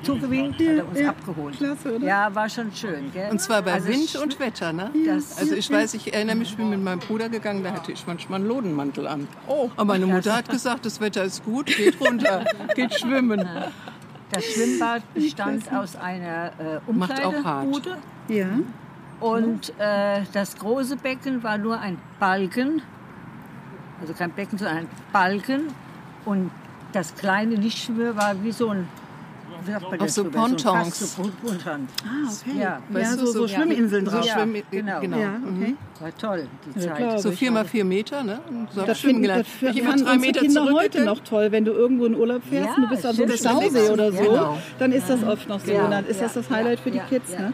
zugewinkt, 0.03 0.61
hat 0.61 0.67
er 0.67 0.89
uns 0.89 1.01
ja. 1.01 1.09
abgeholt. 1.11 1.57
Klasse, 1.57 1.97
oder? 1.97 2.07
Ja, 2.07 2.35
war 2.35 2.49
schon 2.49 2.73
schön. 2.73 3.13
Gell? 3.13 3.31
Und 3.31 3.41
zwar 3.41 3.63
bei 3.63 3.73
Also 3.73 3.89
Wind 3.89 4.17
und 4.17 4.39
Wetter, 4.41 4.73
ne? 4.73 4.91
Also 5.39 5.55
ich 5.55 5.71
weiß, 5.71 5.95
ich 5.95 6.13
erinnere 6.13 6.37
mich, 6.37 6.51
ich 6.51 6.57
bin 6.57 6.71
mit 6.71 6.83
meinem 6.83 7.01
Bruder 7.01 7.29
gegangen, 7.29 7.63
da 7.63 7.73
hatte 7.73 7.93
ich 7.93 8.07
manchmal 8.07 8.41
einen 8.41 8.49
Lodenmantel 8.49 9.07
an. 9.07 9.29
Oh. 9.47 9.71
Aber 9.77 9.85
meine 9.85 10.07
Mutter 10.07 10.37
hat 10.37 10.49
gesagt, 10.49 10.87
das 10.87 11.01
Wetter 11.01 11.25
ist 11.25 11.45
gut, 11.45 11.67
geht 11.67 12.01
runter, 12.01 12.45
geht 12.75 12.95
schwimmen. 12.95 13.47
Das 14.31 14.45
Schwimmbad 14.45 15.03
bestand 15.15 15.73
aus 15.73 15.97
einer 15.97 16.53
äh, 16.59 16.93
Macht 16.93 17.25
auch 17.25 17.45
hart. 17.45 17.67
Umkleidebude 17.67 17.99
Ja. 18.29 18.47
Und 19.21 19.73
äh, 19.79 20.23
das 20.33 20.57
große 20.57 20.97
Becken 20.97 21.43
war 21.43 21.59
nur 21.59 21.81
ein 21.81 21.99
Balken, 22.21 22.83
also 24.01 24.13
kein 24.13 24.31
Becken, 24.31 24.59
sondern 24.59 24.79
ein 24.79 24.89
Balken. 25.13 25.69
Und 26.25 26.51
das 26.93 27.15
kleine 27.15 27.57
Lichtschwimmer 27.57 28.17
war 28.17 28.43
wie 28.45 28.53
so 28.53 28.71
ein 28.71 28.89
Auf 29.99 30.09
so? 30.11 30.25
Pontons. 30.25 30.63
fast 30.99 31.17
so 31.17 31.23
Ponton. 31.23 31.89
Ah, 32.05 32.31
okay. 32.31 32.59
Ja, 32.59 32.63
Ja, 32.63 32.81
weißt 32.91 33.13
so, 33.19 33.21
du, 33.21 33.27
so, 33.27 33.33
so- 33.33 33.49
Schwimminseln 33.49 34.05
So 34.07 34.11
drauf. 34.13 34.25
Ja, 34.27 34.35
Schwimm- 34.39 34.63
genau. 34.71 35.01
genau. 35.01 35.19
Ja, 35.19 35.33
okay. 35.45 35.75
War 36.01 36.17
toll, 36.17 36.49
die 36.65 36.81
Ja, 36.81 36.87
Zeit. 36.87 36.97
klar. 36.97 37.19
So 37.19 37.31
vier 37.33 37.51
mal 37.51 37.65
vier 37.65 37.85
Meter, 37.85 38.23
ne? 38.23 38.41
Und 38.49 38.69
so 38.73 38.83
Das 38.83 39.01
schwimmen 39.01 39.21
gelernt. 39.23 39.47
das 39.61 39.71
ich 39.71 39.79
immer 39.81 39.91
drei 39.91 39.93
unsere 40.01 40.19
Meter 40.19 40.41
Kinder 40.41 40.65
heute 40.73 41.05
noch 41.05 41.21
toll, 41.21 41.51
wenn 41.51 41.65
du 41.65 41.73
irgendwo 41.73 42.07
in 42.07 42.15
Urlaub 42.15 42.43
fährst 42.45 42.69
Ja, 42.69 42.75
und 42.77 42.83
du 42.83 42.89
bist 42.89 43.05
an 43.07 43.15
so 43.17 43.23
einem 43.25 43.37
Stausee 43.37 43.91
oder 43.91 44.13
so, 44.13 44.23
Genau. 44.23 44.59
dann 44.79 44.93
ist 44.93 45.09
das 45.11 45.25
oft 45.25 45.49
noch 45.49 45.61
so. 45.61 45.73
Ja, 45.73 45.85
und 45.85 45.91
dann 45.91 46.07
ist 46.07 46.21
das 46.21 46.35
ja, 46.35 46.41
das 46.41 46.51
Highlight 46.51 46.81
für 46.81 46.91
die 46.91 46.99
ja, 46.99 47.05
Kids. 47.05 47.33
ja. 47.33 47.41
Ne? 47.41 47.53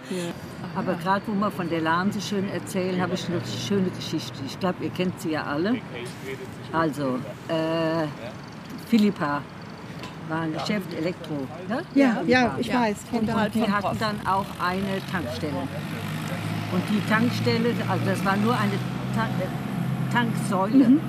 Aber 0.76 0.94
gerade 0.94 1.22
wo 1.26 1.32
wir 1.34 1.50
von 1.52 1.68
der 1.70 1.80
Lahn 1.80 2.10
so 2.12 2.20
schön 2.20 2.48
erzählen, 2.50 3.00
habe 3.00 3.14
ich 3.14 3.26
eine 3.28 3.40
schöne 3.66 3.88
Geschichte. 3.90 4.38
Ich 4.44 4.58
glaube, 4.58 4.82
ihr 4.84 4.90
kennt 4.90 5.20
sie 5.20 5.30
ja 5.30 5.44
alle. 5.44 5.76
Also, 6.72 7.18
äh, 7.48 8.06
Philippa 8.88 9.40
war 10.28 10.42
ein 10.42 10.52
Geschäft 10.52 10.92
Elektro. 10.94 11.46
Ne? 11.68 11.82
Ja, 11.94 12.22
ja, 12.26 12.50
Philippa. 12.50 12.56
ich 12.58 12.74
weiß. 12.74 12.96
Und 13.12 13.54
die 13.54 13.70
hatten 13.70 13.98
dann 13.98 14.26
auch 14.26 14.46
eine 14.62 15.00
Tankstelle. 15.10 15.52
Und 16.72 16.82
die 16.90 17.08
Tankstelle, 17.08 17.74
also 17.88 18.04
das 18.04 18.24
war 18.24 18.36
nur 18.36 18.54
eine 18.54 18.72
Ta 19.14 19.24
äh, 19.24 20.12
Tanksäule. 20.12 20.88
Mhm. 20.88 21.00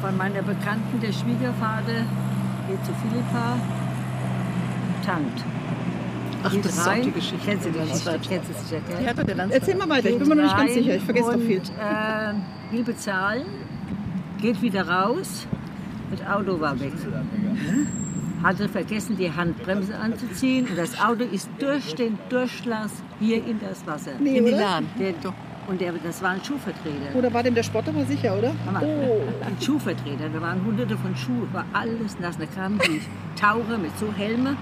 Von 0.00 0.16
meiner 0.18 0.42
Bekannten, 0.42 1.00
der 1.00 1.12
Schwiegervater, 1.12 2.04
geht 2.68 2.84
zu 2.84 2.92
Philippa, 2.94 3.58
tankt. 5.04 5.44
Ach, 6.42 6.50
Geht 6.52 6.64
das 6.64 6.72
ist 6.72 6.82
auch 6.82 6.86
rein. 6.88 7.02
die 7.02 7.10
Geschichte. 7.10 7.38
Kennst 7.42 7.64
du 7.64 7.70
die 7.70 7.78
Geschichte? 7.78 8.20
Kennst 8.28 8.50
du 8.50 8.52
sicher, 8.52 8.82
gell? 8.86 8.98
Die 9.00 9.08
hat 9.08 9.18
er 9.18 9.24
der. 9.24 9.50
Erzähl 9.50 9.76
mal 9.76 9.88
weiter, 9.88 10.10
ich 10.10 10.18
bin 10.18 10.28
mir 10.28 10.36
noch 10.36 10.42
nicht 10.42 10.56
ganz 10.56 10.70
rein 10.70 10.74
sicher, 10.74 10.96
ich 10.96 11.02
vergesse 11.02 11.26
doch 11.26 11.36
und, 11.36 11.46
viel. 11.46 11.56
Äh, 11.58 12.72
will 12.74 12.84
bezahlen, 12.84 13.46
geht 14.42 14.60
wieder 14.60 14.86
raus, 14.86 15.46
das 16.10 16.26
Auto 16.26 16.60
war 16.60 16.78
weg. 16.78 16.92
Hatte 18.44 18.68
vergessen, 18.68 19.16
die 19.16 19.32
Handbremse 19.32 19.96
anzuziehen 19.96 20.68
und 20.68 20.76
das 20.76 21.00
Auto 21.00 21.24
ist 21.24 21.48
durch 21.58 21.94
den 21.94 22.18
Durchlass 22.28 22.92
hier 23.18 23.38
in 23.38 23.58
das 23.58 23.86
Wasser. 23.86 24.12
Nee, 24.20 24.38
In 24.38 24.44
die? 24.44 24.50
Lahn. 24.52 24.86
Der, 24.98 25.14
und 25.66 25.80
der, 25.80 25.92
das 25.92 26.22
war 26.22 26.30
ein 26.30 26.44
Schuhvertreter. 26.44 27.16
Oder 27.16 27.32
war 27.32 27.42
dem 27.42 27.54
der 27.54 27.62
Sport 27.62 27.88
aber 27.88 28.04
sicher, 28.04 28.36
oder? 28.36 28.52
Oh. 28.82 29.22
Ein 29.46 29.56
Schuhvertreter, 29.60 30.28
da 30.32 30.40
waren 30.40 30.62
hunderte 30.64 30.96
von 30.98 31.16
Schuhen, 31.16 31.48
war 31.52 31.64
alles 31.72 32.18
nass. 32.20 32.36
Da 32.36 32.44
kamen 32.46 32.78
die 32.86 33.00
Taucher 33.40 33.78
mit 33.78 33.98
so 33.98 34.12
Helme 34.12 34.56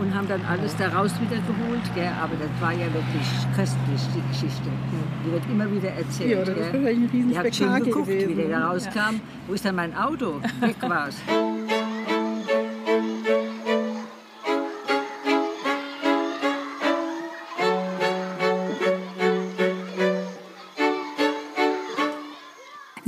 und 0.00 0.14
haben 0.14 0.28
dann 0.28 0.40
alles 0.46 0.74
daraus 0.76 1.12
wieder 1.20 1.36
geholt. 1.36 1.82
Gell? 1.94 2.10
Aber 2.22 2.32
das 2.36 2.48
war 2.60 2.72
ja 2.72 2.86
wirklich 2.86 3.26
köstlich, 3.54 4.00
die 4.14 4.32
Geschichte. 4.32 4.70
Die 5.26 5.32
wird 5.32 5.42
immer 5.50 5.70
wieder 5.70 5.90
erzählt. 5.90 6.30
Ja, 6.30 6.38
das 6.38 6.48
ist 6.48 6.54
gell? 6.54 6.64
wahrscheinlich 6.84 6.96
ein 6.96 7.10
riesen 7.12 7.38
habt 7.38 7.54
schön 7.54 7.68
Spektakel 7.68 7.84
geguckt, 7.84 8.08
wie 8.08 8.12
gewesen, 8.12 8.36
der 8.36 8.46
ne? 8.46 8.52
da 8.52 8.68
rauskam. 8.68 9.20
Wo 9.46 9.52
ist 9.52 9.64
denn 9.64 9.74
mein 9.74 9.94
Auto? 9.94 10.40
Weg 10.60 10.76
war's. 10.80 11.16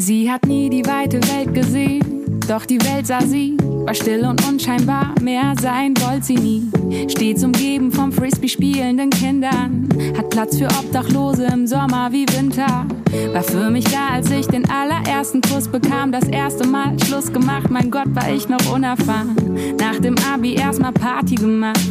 Sie 0.09 0.33
hat 0.33 0.47
nie 0.47 0.71
die 0.71 0.87
weite 0.87 1.21
Welt 1.29 1.53
gesehen, 1.53 2.41
doch 2.49 2.65
die 2.65 2.81
Welt 2.81 3.07
sah 3.07 3.21
sie, 3.21 3.59
war 3.61 3.93
still 3.93 4.25
und 4.25 4.43
unscheinbar, 4.49 5.15
mehr 5.21 5.53
sein 5.61 5.93
wollte 6.01 6.25
sie 6.25 6.37
nie. 6.37 7.11
Stets 7.11 7.45
umgeben 7.45 7.93
vom 7.93 8.11
Frisbee 8.11 8.49
spielenden 8.49 9.11
Kindern, 9.11 9.87
hat 10.17 10.31
Platz 10.31 10.57
für 10.57 10.65
Obdachlose 10.65 11.45
im 11.53 11.67
Sommer 11.67 12.11
wie 12.11 12.25
Winter. 12.35 12.87
War 13.35 13.43
für 13.43 13.69
mich 13.69 13.85
da, 13.85 14.15
als 14.15 14.31
ich 14.31 14.47
den 14.47 14.65
allerersten 14.71 15.43
Kuss 15.43 15.69
bekam, 15.69 16.11
das 16.11 16.27
erste 16.27 16.67
Mal 16.67 16.97
Schluss 17.05 17.31
gemacht, 17.31 17.71
mein 17.71 17.91
Gott, 17.91 18.09
war 18.15 18.33
ich 18.33 18.49
noch 18.49 18.73
unerfahren. 18.73 19.37
Nach 19.79 19.99
dem 19.99 20.15
Abi 20.33 20.55
erstmal 20.55 20.93
Party 20.93 21.35
gemacht. 21.35 21.87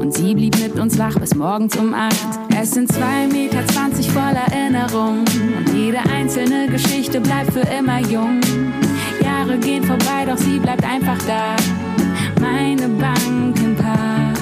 Und 0.00 0.14
sie 0.14 0.34
blieb 0.34 0.58
mit 0.62 0.78
uns 0.78 0.98
wach 0.98 1.18
bis 1.18 1.34
morgens 1.34 1.76
um 1.76 1.92
acht. 1.92 2.47
Es 2.60 2.72
sind 2.72 2.90
zwei 2.90 3.28
Meter 3.28 3.64
zwanzig 3.68 4.10
voller 4.10 4.42
Erinnerung. 4.50 5.20
Und 5.20 5.72
jede 5.74 5.98
einzelne 6.12 6.66
Geschichte 6.66 7.20
bleibt 7.20 7.52
für 7.52 7.60
immer 7.60 8.00
jung. 8.00 8.40
Jahre 9.22 9.56
gehen 9.58 9.84
vorbei, 9.84 10.24
doch 10.26 10.36
sie 10.36 10.58
bleibt 10.58 10.82
einfach 10.84 11.18
da. 11.28 11.54
Meine 12.40 12.88
Bank 12.88 13.56
im 13.60 13.76
Park. 13.76 14.38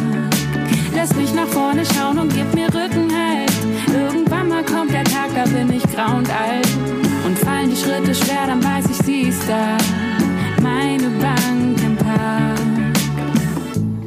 Lass 0.94 1.14
mich 1.14 1.34
nach 1.34 1.46
vorne 1.48 1.82
schauen 1.84 2.18
und 2.18 2.32
gib 2.34 2.54
mir 2.54 2.68
Rückenhalt. 2.68 3.52
Irgendwann 3.92 4.48
mal 4.48 4.64
kommt 4.64 4.92
der 4.92 5.04
Tag, 5.04 5.28
da 5.34 5.44
bin 5.44 5.70
ich 5.70 5.82
grau 5.82 6.16
und 6.16 6.30
alt. 6.30 6.68
Und 7.26 7.38
fallen 7.38 7.68
die 7.68 7.76
Schritte 7.76 8.14
schwer, 8.14 8.46
dann 8.46 8.64
weiß 8.64 8.86
ich, 8.92 8.96
sie 9.04 9.20
ist 9.28 9.42
da. 9.46 9.76
Meine 10.62 11.08
Bank 11.20 11.78
im 11.84 11.96
Park. 11.96 12.58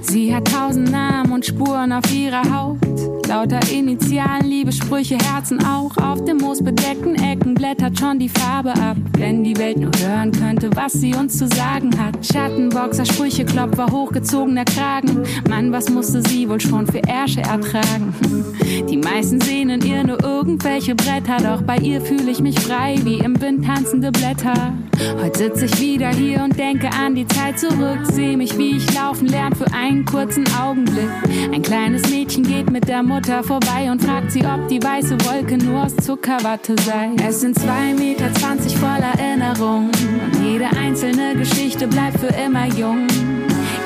Sie 0.02 0.34
hat 0.34 0.52
tausend 0.52 0.92
Namen 0.92 1.32
und 1.32 1.46
Spuren 1.46 1.92
auf 1.92 2.12
ihrer 2.12 2.42
Haut. 2.52 2.89
Lauter 3.30 3.60
Initialen, 3.72 4.50
Liebessprüche, 4.50 5.16
Herzen 5.16 5.64
auch. 5.64 5.96
Auf 5.98 6.26
dem 6.26 6.38
moosbedeckten 6.38 7.14
Ecken 7.14 7.54
blättert 7.54 8.00
schon 8.00 8.18
die 8.18 8.28
Farbe 8.28 8.72
ab. 8.72 8.98
Wenn 9.20 9.44
die 9.44 9.56
Welt 9.58 9.78
nur 9.78 9.92
hören 10.00 10.32
könnte, 10.32 10.72
was 10.76 10.94
sie 10.94 11.14
uns 11.14 11.38
zu 11.38 11.48
sagen 11.48 11.92
hat. 12.04 12.26
Schattenboxer, 12.26 13.06
Sprüche, 13.06 13.46
Klopfer, 13.46 13.86
hochgezogener 13.86 14.66
Kragen. 14.66 15.26
Mann, 15.48 15.72
was 15.72 15.92
musste 15.92 16.24
sie 16.28 16.50
wohl 16.50 16.60
schon 16.60 16.88
für 16.88 17.04
Ärsche 17.08 17.42
ertragen? 17.42 18.16
Die 18.90 18.98
meisten 18.98 19.40
sehen 19.40 19.70
in 19.70 19.82
ihr 19.86 20.04
nur 20.04 20.24
irgendwelche 20.24 20.96
Bretter. 20.96 21.38
Doch 21.38 21.62
bei 21.62 21.78
ihr 21.78 22.02
fühle 22.02 22.32
ich 22.32 22.40
mich 22.40 22.60
frei 22.60 22.96
wie 23.04 23.20
im 23.20 23.40
Wind 23.40 23.64
tanzende 23.64 24.12
Blätter. 24.12 24.74
Heute 25.22 25.38
sitze 25.38 25.66
ich 25.66 25.80
wieder 25.80 26.10
hier 26.10 26.44
und 26.44 26.58
denke 26.58 26.90
an 26.92 27.14
die 27.14 27.28
Zeit 27.28 27.60
zurück. 27.60 28.00
Seh 28.04 28.36
mich, 28.36 28.58
wie 28.58 28.78
ich 28.78 28.94
laufen 28.96 29.28
lerne 29.28 29.56
für 29.56 29.72
einen 29.72 30.04
kurzen 30.06 30.46
Augenblick. 30.60 31.10
Ein 31.54 31.62
kleines 31.62 32.10
Mädchen 32.10 32.44
geht 32.44 32.72
mit 32.72 32.88
der 32.88 33.04
Mutter 33.04 33.19
vorbei 33.28 33.92
und 33.92 34.04
fragt 34.04 34.32
sie, 34.32 34.44
ob 34.46 34.68
die 34.70 34.82
weiße 34.82 35.18
Wolke 35.26 35.58
nur 35.58 35.84
aus 35.84 35.96
Zuckerwatte 35.98 36.76
sei. 36.84 37.10
Es 37.28 37.42
sind 37.42 37.58
zwei 37.58 37.94
Meter 37.94 38.34
zwanzig 38.34 38.76
voller 38.78 39.14
Erinnerung 39.18 39.90
und 39.90 40.44
jede 40.44 40.66
einzelne 40.78 41.36
Geschichte 41.36 41.88
bleibt 41.88 42.20
für 42.20 42.34
immer 42.46 42.66
jung. 42.68 43.08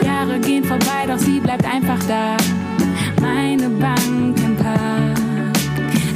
Jahre 0.06 0.40
gehen 0.40 0.64
vorbei, 0.64 1.06
doch 1.08 1.18
sie 1.18 1.40
bleibt 1.40 1.66
einfach 1.66 2.00
da. 2.08 2.38
Meine 3.22 3.70
Bank 3.70 4.38
im 4.38 4.56
Park. 4.56 5.18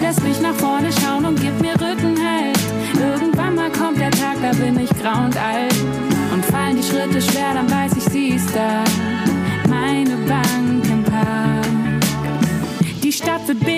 Lass 0.01 0.21
mich 0.21 0.39
nach 0.39 0.53
vorne 0.53 0.89
schauen 1.01 1.25
und 1.25 1.41
gib 1.41 1.59
mir 1.59 1.73
Rückenhalt. 1.73 2.59
Irgendwann 2.99 3.55
mal 3.55 3.71
kommt 3.71 3.99
der 3.99 4.11
Tag, 4.11 4.37
da 4.41 4.51
bin 4.51 4.79
ich 4.79 4.89
grau 5.01 5.25
und 5.25 5.35
alt. 5.35 5.75
Und 6.33 6.45
fallen 6.45 6.77
die 6.77 6.83
Schritte 6.83 7.21
schwer, 7.21 7.53
dann 7.53 7.69
weiß 7.69 7.93
ich, 7.97 8.03
sie 8.05 8.27
ist 8.29 8.55
da. 8.55 8.83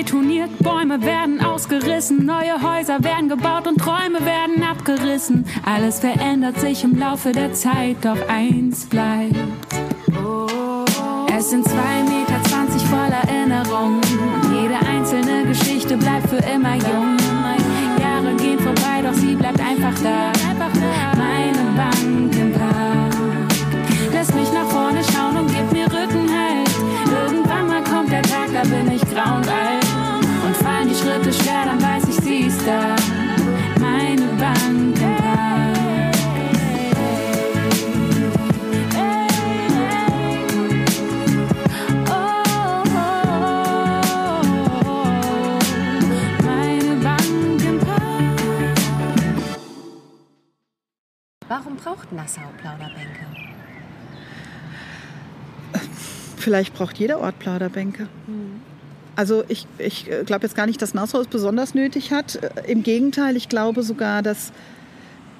Betoniert, 0.10 0.50
Bäume 0.60 1.04
werden 1.04 1.40
ausgerissen, 1.40 2.26
neue 2.26 2.60
Häuser 2.64 3.04
werden 3.04 3.30
gebaut 3.30 3.68
und 3.68 3.78
Träume 3.78 4.26
werden 4.26 4.64
abgerissen. 4.64 5.46
Alles 5.64 6.00
verändert 6.00 6.60
sich 6.60 6.84
im 6.84 6.98
Laufe 6.98 7.32
der 7.32 7.54
Zeit, 7.54 7.98
doch 8.02 8.18
eins 8.28 8.88
bleibt. 8.88 9.36
Es 11.38 11.52
sind 11.52 11.64
zwei 11.64 12.02
Meter 12.04 12.42
zwanzig 12.50 12.82
voller 12.88 13.22
Erinnerung 13.28 13.98
und 13.98 14.62
jede 14.62 14.80
einzelne 14.80 15.46
Geschichte 15.46 15.96
bleibt 15.96 16.28
für 16.28 16.38
immer 16.38 16.76
jung. 16.76 17.16
Jahre 18.02 18.36
gehen 18.38 18.60
vorbei, 18.60 19.04
doch 19.04 19.14
sie 19.14 19.36
bleibt 19.36 19.60
einfach 19.60 19.94
da. 20.02 20.32
Meine 21.18 21.29
Warum 51.62 51.76
braucht 51.76 52.14
Nassau 52.14 52.40
Plauderbänke? 52.62 53.26
Vielleicht 56.38 56.74
braucht 56.74 56.98
jeder 56.98 57.20
Ort 57.20 57.38
Plauderbänke. 57.40 58.08
Also 59.18 59.44
ich, 59.50 59.68
ich 59.78 60.10
glaube 60.26 60.46
jetzt 60.46 60.56
gar 60.56 60.68
nicht, 60.68 60.82
dass 60.82 60.94
Nassau 60.94 61.20
es 61.20 61.28
besonders 61.28 61.76
nötig 61.76 62.14
hat. 62.14 62.40
Im 62.66 62.82
Gegenteil, 62.82 63.36
ich 63.36 63.50
glaube 63.50 63.84
sogar, 63.84 64.22
dass 64.22 64.54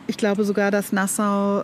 ich 0.08 0.18
glaube 0.18 0.44
sogar, 0.44 0.72
dass 0.72 0.92
Nassau 0.92 1.64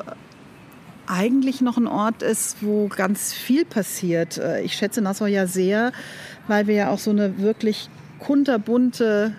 eigentlich 1.06 1.60
noch 1.60 1.76
ein 1.76 1.88
Ort 1.88 2.24
ist, 2.24 2.58
wo 2.62 2.88
ganz 2.88 3.34
viel 3.34 3.66
passiert. 3.66 4.40
Ich 4.64 4.76
schätze 4.76 5.02
Nassau 5.02 5.26
ja 5.26 5.48
sehr, 5.48 5.92
weil 6.48 6.68
wir 6.68 6.76
ja 6.76 6.90
auch 6.92 7.00
so 7.00 7.12
eine 7.12 7.40
wirklich 7.40 7.90
kunterbunte 8.20 9.34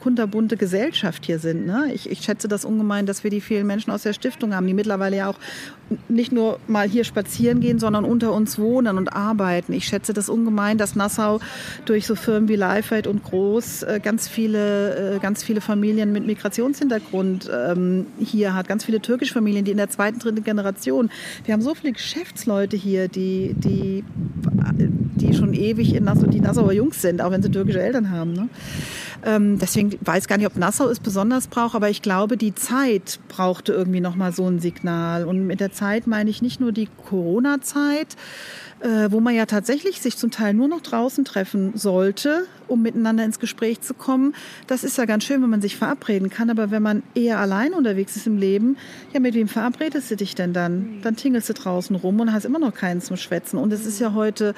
kunterbunte 0.00 0.56
Gesellschaft 0.56 1.26
hier 1.26 1.38
sind. 1.38 1.66
Ne? 1.66 1.90
Ich, 1.92 2.10
ich 2.10 2.20
schätze 2.22 2.48
das 2.48 2.64
ungemein, 2.64 3.06
dass 3.06 3.22
wir 3.22 3.30
die 3.30 3.40
vielen 3.40 3.66
Menschen 3.66 3.90
aus 3.90 4.02
der 4.02 4.12
Stiftung 4.12 4.54
haben, 4.54 4.66
die 4.66 4.74
mittlerweile 4.74 5.16
ja 5.16 5.28
auch 5.28 5.38
nicht 6.08 6.32
nur 6.32 6.58
mal 6.66 6.88
hier 6.88 7.04
spazieren 7.04 7.60
gehen, 7.60 7.78
sondern 7.78 8.04
unter 8.04 8.32
uns 8.32 8.58
wohnen 8.58 8.98
und 8.98 9.08
arbeiten. 9.08 9.72
Ich 9.72 9.86
schätze 9.86 10.12
das 10.12 10.28
ungemein, 10.28 10.78
dass 10.78 10.96
Nassau 10.96 11.40
durch 11.84 12.06
so 12.06 12.14
Firmen 12.14 12.48
wie 12.48 12.56
Lifeheit 12.56 13.06
und 13.06 13.24
Groß 13.24 13.82
äh, 13.82 14.00
ganz 14.02 14.28
viele, 14.28 15.16
äh, 15.16 15.18
ganz 15.18 15.42
viele 15.42 15.60
Familien 15.60 16.12
mit 16.12 16.26
Migrationshintergrund 16.26 17.50
ähm, 17.52 18.06
hier 18.18 18.54
hat, 18.54 18.68
ganz 18.68 18.84
viele 18.84 19.00
türkische 19.00 19.34
Familien, 19.34 19.64
die 19.64 19.72
in 19.72 19.76
der 19.76 19.90
zweiten, 19.90 20.18
dritten 20.18 20.44
Generation. 20.44 21.10
Wir 21.44 21.54
haben 21.54 21.62
so 21.62 21.74
viele 21.74 21.92
Geschäftsleute 21.92 22.76
hier, 22.76 23.08
die, 23.08 23.54
die, 23.56 24.04
die 25.16 25.34
schon 25.34 25.54
ewig 25.54 25.94
in 25.94 26.04
Nassau, 26.04 26.26
die 26.26 26.40
Nassauer 26.40 26.72
Jungs 26.72 27.02
sind, 27.02 27.20
auch 27.20 27.30
wenn 27.30 27.42
sie 27.42 27.50
türkische 27.50 27.80
Eltern 27.80 28.10
haben. 28.10 28.32
Ne? 28.32 28.48
Ähm, 29.24 29.58
deswegen 29.58 29.98
weiß 30.00 30.28
gar 30.28 30.38
nicht, 30.38 30.46
ob 30.46 30.56
Nassau 30.56 30.88
es 30.88 31.00
besonders 31.00 31.46
braucht, 31.46 31.74
aber 31.74 31.90
ich 31.90 32.02
glaube, 32.02 32.36
die 32.36 32.54
Zeit 32.54 33.18
brauchte 33.28 33.72
irgendwie 33.72 34.00
noch 34.00 34.16
mal 34.16 34.32
so 34.32 34.46
ein 34.46 34.60
Signal. 34.60 35.24
Und 35.24 35.46
mit 35.46 35.60
der 35.60 35.72
Zeit 35.80 36.06
meine 36.06 36.28
ich 36.28 36.42
nicht 36.42 36.60
nur 36.60 36.72
die 36.72 36.88
Corona-Zeit, 37.08 38.16
äh, 38.80 39.10
wo 39.10 39.20
man 39.20 39.34
ja 39.34 39.46
tatsächlich 39.46 40.02
sich 40.02 40.18
zum 40.18 40.30
Teil 40.30 40.52
nur 40.52 40.68
noch 40.68 40.82
draußen 40.82 41.24
treffen 41.24 41.72
sollte, 41.74 42.46
um 42.68 42.82
miteinander 42.82 43.24
ins 43.24 43.38
Gespräch 43.38 43.80
zu 43.80 43.94
kommen. 43.94 44.34
Das 44.66 44.84
ist 44.84 44.98
ja 44.98 45.06
ganz 45.06 45.24
schön, 45.24 45.42
wenn 45.42 45.48
man 45.48 45.62
sich 45.62 45.76
verabreden 45.76 46.28
kann, 46.28 46.50
aber 46.50 46.70
wenn 46.70 46.82
man 46.82 47.02
eher 47.14 47.38
allein 47.38 47.72
unterwegs 47.72 48.14
ist 48.16 48.26
im 48.26 48.36
Leben, 48.36 48.76
ja, 49.14 49.20
mit 49.20 49.34
wem 49.34 49.48
verabredest 49.48 50.10
du 50.10 50.16
dich 50.16 50.34
denn 50.34 50.52
dann? 50.52 51.00
Dann 51.02 51.16
tingelst 51.16 51.48
du 51.48 51.54
draußen 51.54 51.96
rum 51.96 52.20
und 52.20 52.32
hast 52.32 52.44
immer 52.44 52.58
noch 52.58 52.74
keinen 52.74 53.00
zum 53.00 53.16
Schwätzen. 53.16 53.58
Und 53.58 53.72
es 53.72 53.86
ist 53.86 54.00
ja 54.00 54.12
heute, 54.12 54.54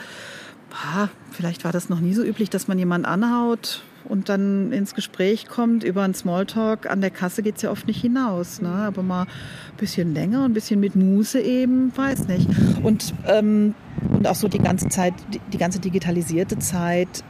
bah, 0.70 1.08
vielleicht 1.30 1.62
war 1.62 1.70
das 1.70 1.88
noch 1.88 2.00
nie 2.00 2.14
so 2.14 2.24
üblich, 2.24 2.50
dass 2.50 2.66
man 2.66 2.78
jemanden 2.78 3.06
anhaut 3.06 3.84
und 4.04 4.28
dann 4.28 4.72
ins 4.72 4.94
Gespräch 4.94 5.46
kommt 5.46 5.84
über 5.84 6.02
einen 6.02 6.14
Smalltalk. 6.14 6.90
An 6.90 7.00
der 7.00 7.10
Kasse 7.10 7.42
geht 7.42 7.56
es 7.56 7.62
ja 7.62 7.70
oft 7.70 7.86
nicht 7.86 8.00
hinaus. 8.00 8.60
Ne? 8.60 8.68
Aber 8.68 9.02
mal 9.02 9.22
ein 9.22 9.76
bisschen 9.76 10.14
länger, 10.14 10.44
ein 10.44 10.52
bisschen 10.52 10.80
mit 10.80 10.96
Muße 10.96 11.40
eben, 11.40 11.96
weiß 11.96 12.28
nicht. 12.28 12.48
Und, 12.82 13.14
ähm, 13.26 13.74
und 14.10 14.26
auch 14.26 14.34
so 14.34 14.48
die 14.48 14.58
ganze 14.58 14.88
Zeit, 14.88 15.14
die, 15.32 15.40
die 15.52 15.58
ganze 15.58 15.80
digitalisierte 15.80 16.58
Zeit 16.58 17.24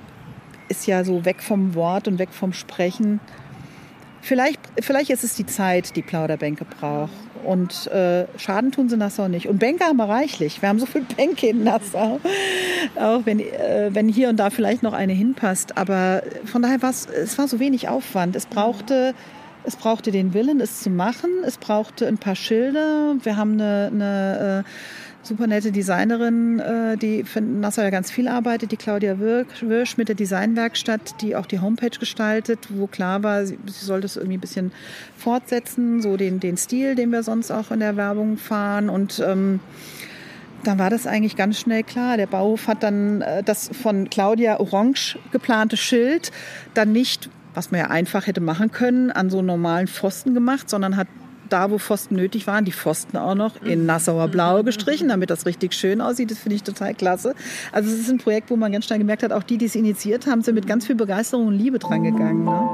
ist 0.68 0.86
ja 0.86 1.04
so 1.04 1.24
weg 1.24 1.42
vom 1.42 1.74
Wort 1.74 2.08
und 2.08 2.18
weg 2.18 2.30
vom 2.32 2.52
Sprechen. 2.52 3.20
Vielleicht, 4.22 4.60
vielleicht 4.80 5.10
ist 5.10 5.24
es 5.24 5.34
die 5.34 5.46
Zeit, 5.46 5.96
die 5.96 6.02
Plauderbänke 6.02 6.64
braucht. 6.64 7.10
Und 7.44 7.88
äh, 7.88 8.26
Schaden 8.38 8.70
tun 8.70 8.88
sie 8.88 8.96
Nassau 8.96 9.26
nicht. 9.26 9.48
Und 9.48 9.58
Bänke 9.58 9.84
haben 9.84 9.96
wir 9.96 10.08
reichlich. 10.08 10.62
Wir 10.62 10.68
haben 10.68 10.78
so 10.78 10.86
viele 10.86 11.06
Bänke 11.16 11.48
in 11.48 11.64
Nassau. 11.64 12.20
Auch 12.96 13.20
wenn, 13.24 13.40
äh, 13.40 13.90
wenn 13.92 14.08
hier 14.08 14.28
und 14.28 14.36
da 14.36 14.50
vielleicht 14.50 14.84
noch 14.84 14.92
eine 14.92 15.12
hinpasst. 15.12 15.76
Aber 15.76 16.22
von 16.44 16.62
daher 16.62 16.80
war 16.82 16.90
es, 16.90 17.06
es 17.06 17.36
war 17.36 17.48
so 17.48 17.58
wenig 17.58 17.88
Aufwand. 17.88 18.36
Es 18.36 18.46
brauchte, 18.46 19.12
es 19.64 19.74
brauchte 19.74 20.12
den 20.12 20.34
Willen, 20.34 20.60
es 20.60 20.82
zu 20.82 20.90
machen. 20.90 21.30
Es 21.44 21.58
brauchte 21.58 22.06
ein 22.06 22.18
paar 22.18 22.36
Schilder. 22.36 23.16
Wir 23.24 23.36
haben 23.36 23.54
eine, 23.54 23.90
eine 23.92 24.64
äh, 24.64 25.11
super 25.22 25.46
nette 25.46 25.72
Designerin, 25.72 26.58
äh, 26.58 26.96
die 26.96 27.24
für 27.24 27.40
Nassau 27.40 27.82
ja 27.82 27.90
ganz 27.90 28.10
viel 28.10 28.28
arbeitet, 28.28 28.72
die 28.72 28.76
Claudia 28.76 29.18
Wirsch 29.18 29.96
mit 29.96 30.08
der 30.08 30.16
Designwerkstatt, 30.16 31.20
die 31.20 31.36
auch 31.36 31.46
die 31.46 31.60
Homepage 31.60 31.98
gestaltet, 31.98 32.58
wo 32.70 32.86
klar 32.86 33.22
war, 33.22 33.46
sie, 33.46 33.58
sie 33.66 33.84
soll 33.84 34.00
das 34.00 34.16
irgendwie 34.16 34.36
ein 34.36 34.40
bisschen 34.40 34.72
fortsetzen, 35.16 36.02
so 36.02 36.16
den, 36.16 36.40
den 36.40 36.56
Stil, 36.56 36.94
den 36.94 37.10
wir 37.10 37.22
sonst 37.22 37.50
auch 37.50 37.70
in 37.70 37.80
der 37.80 37.96
Werbung 37.96 38.36
fahren 38.36 38.88
und 38.88 39.22
ähm, 39.24 39.60
dann 40.64 40.78
war 40.78 40.90
das 40.90 41.08
eigentlich 41.08 41.34
ganz 41.34 41.58
schnell 41.58 41.82
klar. 41.82 42.16
Der 42.16 42.28
Bauhof 42.28 42.68
hat 42.68 42.84
dann 42.84 43.20
äh, 43.20 43.42
das 43.42 43.68
von 43.68 44.08
Claudia 44.10 44.60
Orange 44.60 45.18
geplante 45.32 45.76
Schild 45.76 46.30
dann 46.74 46.92
nicht 46.92 47.30
was 47.54 47.70
man 47.70 47.80
ja 47.80 47.86
einfach 47.88 48.26
hätte 48.26 48.40
machen 48.40 48.70
können, 48.70 49.10
an 49.10 49.30
so 49.30 49.42
normalen 49.42 49.86
Pfosten 49.86 50.34
gemacht, 50.34 50.70
sondern 50.70 50.96
hat 50.96 51.08
da, 51.52 51.70
wo 51.70 51.78
Pfosten 51.78 52.16
nötig 52.16 52.46
waren, 52.46 52.64
die 52.64 52.72
Pfosten 52.72 53.16
auch 53.16 53.34
noch 53.34 53.60
in 53.62 53.86
Nassauer 53.86 54.28
Blau 54.28 54.62
gestrichen, 54.62 55.08
damit 55.08 55.30
das 55.30 55.46
richtig 55.46 55.74
schön 55.74 56.00
aussieht. 56.00 56.30
Das 56.30 56.38
finde 56.38 56.56
ich 56.56 56.62
total 56.62 56.94
klasse. 56.94 57.34
Also 57.72 57.90
es 57.90 58.00
ist 58.00 58.10
ein 58.10 58.18
Projekt, 58.18 58.50
wo 58.50 58.56
man 58.56 58.72
ganz 58.72 58.86
schnell 58.86 58.98
gemerkt 58.98 59.22
hat, 59.22 59.32
auch 59.32 59.42
die, 59.42 59.58
die 59.58 59.66
es 59.66 59.74
initiiert 59.74 60.26
haben, 60.26 60.42
sind 60.42 60.54
mit 60.54 60.66
ganz 60.66 60.86
viel 60.86 60.96
Begeisterung 60.96 61.48
und 61.48 61.58
Liebe 61.58 61.78
dran 61.78 62.02
gegangen. 62.02 62.44
Ne? 62.44 62.68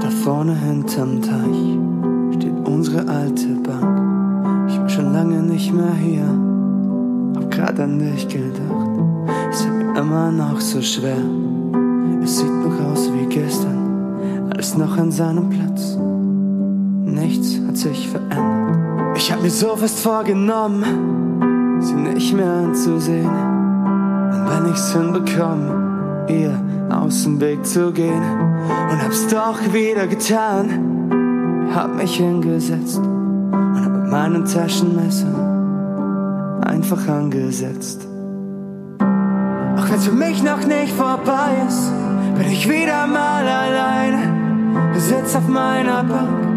Da 0.00 0.10
vorne 0.24 0.56
hinterm 0.56 1.22
Teich 1.22 2.36
steht 2.36 2.68
unsere 2.68 3.08
alte 3.08 3.48
Bank. 3.62 4.68
Ich 4.68 4.78
war 4.78 4.88
schon 4.88 5.12
lange 5.12 5.42
nicht 5.42 5.72
mehr 5.72 5.94
hier 5.94 6.48
hab 7.34 7.50
grad 7.50 7.80
an 7.80 7.98
dich 7.98 8.26
gedacht. 8.28 8.87
Immer 9.98 10.30
noch 10.30 10.60
so 10.60 10.80
schwer. 10.80 11.16
Es 12.22 12.38
sieht 12.38 12.46
noch 12.46 12.80
aus 12.86 13.10
wie 13.12 13.26
gestern, 13.26 14.48
alles 14.48 14.76
noch 14.76 14.96
an 14.96 15.10
seinem 15.10 15.50
Platz. 15.50 15.98
Nichts 17.04 17.58
hat 17.66 17.76
sich 17.76 18.08
verändert. 18.08 19.16
Ich 19.16 19.32
hab 19.32 19.42
mir 19.42 19.50
so 19.50 19.74
fest 19.74 19.98
vorgenommen, 19.98 21.80
sie 21.80 21.94
nicht 21.94 22.32
mehr 22.32 22.48
anzusehen. 22.48 23.26
Und 23.26 24.46
wenn 24.48 24.70
ich's 24.72 24.92
hinbekomme, 24.92 26.26
ihr 26.28 26.56
aus 26.90 27.24
dem 27.24 27.40
Weg 27.40 27.66
zu 27.66 27.90
gehen. 27.90 28.22
Und 28.92 29.02
hab's 29.02 29.26
doch 29.26 29.58
wieder 29.72 30.06
getan. 30.06 31.70
Hab 31.74 31.96
mich 31.96 32.18
hingesetzt 32.18 32.98
und 32.98 33.84
hab 33.84 33.90
mit 33.90 34.10
meinem 34.12 34.44
Taschenmesser 34.44 35.34
einfach 36.60 37.08
angesetzt. 37.08 38.06
Auch 39.78 39.88
wenn's 39.88 40.06
für 40.06 40.12
mich 40.12 40.42
noch 40.42 40.66
nicht 40.66 40.92
vorbei 40.92 41.62
ist, 41.68 41.92
bin 42.36 42.50
ich 42.50 42.68
wieder 42.68 43.06
mal 43.06 43.46
alleine. 43.46 44.98
Sitz 44.98 45.36
auf 45.36 45.46
meiner 45.46 46.02
Bank, 46.02 46.48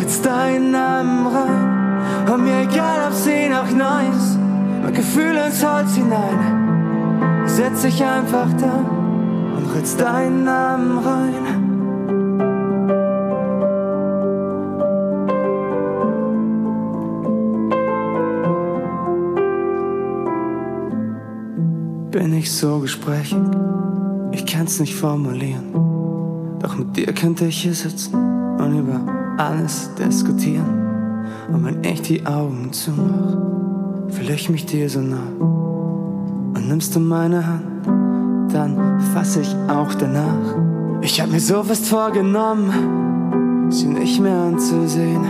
jetzt 0.00 0.26
deinen 0.26 0.72
Namen 0.72 1.26
rein. 1.28 2.32
Und 2.32 2.44
mir 2.44 2.62
egal, 2.62 3.06
ob 3.06 3.14
sie 3.14 3.48
noch 3.48 3.70
neu 3.70 4.08
ist, 4.16 4.38
mein 4.82 4.92
Gefühl 4.92 5.36
ins 5.36 5.64
Holz 5.64 5.94
hinein. 5.94 7.44
Setz 7.46 7.84
ich 7.84 8.04
einfach 8.04 8.48
da 8.60 8.84
und 9.56 9.76
ritz 9.76 9.96
deinen 9.96 10.42
Namen 10.42 10.98
rein. 10.98 11.57
Bin 22.38 22.44
ich 22.44 22.52
so 22.52 22.78
gesprächig, 22.78 23.36
ich 24.30 24.46
kann's 24.46 24.78
nicht 24.78 24.94
formulieren. 24.94 25.72
Doch 26.60 26.78
mit 26.78 26.96
dir 26.96 27.12
könnte 27.12 27.46
ich 27.46 27.62
hier 27.62 27.74
sitzen 27.74 28.14
und 28.14 28.78
über 28.78 29.00
alles 29.38 29.90
diskutieren. 29.96 31.24
Und 31.52 31.64
wenn 31.64 31.82
ich 31.82 32.00
die 32.02 32.24
Augen 32.24 32.72
zumach, 32.72 33.36
fühle 34.10 34.34
ich 34.34 34.48
mich 34.50 34.66
dir 34.66 34.88
so 34.88 35.00
nah. 35.00 35.32
Und 35.40 36.68
nimmst 36.68 36.94
du 36.94 37.00
meine 37.00 37.44
Hand, 37.44 37.84
dann 38.52 39.00
fass 39.12 39.36
ich 39.36 39.52
auch 39.66 39.92
danach. 39.94 40.54
Ich 41.00 41.20
hab 41.20 41.32
mir 41.32 41.40
so 41.40 41.64
fest 41.64 41.86
vorgenommen, 41.86 43.72
sie 43.72 43.88
nicht 43.88 44.20
mehr 44.20 44.42
anzusehen. 44.42 45.24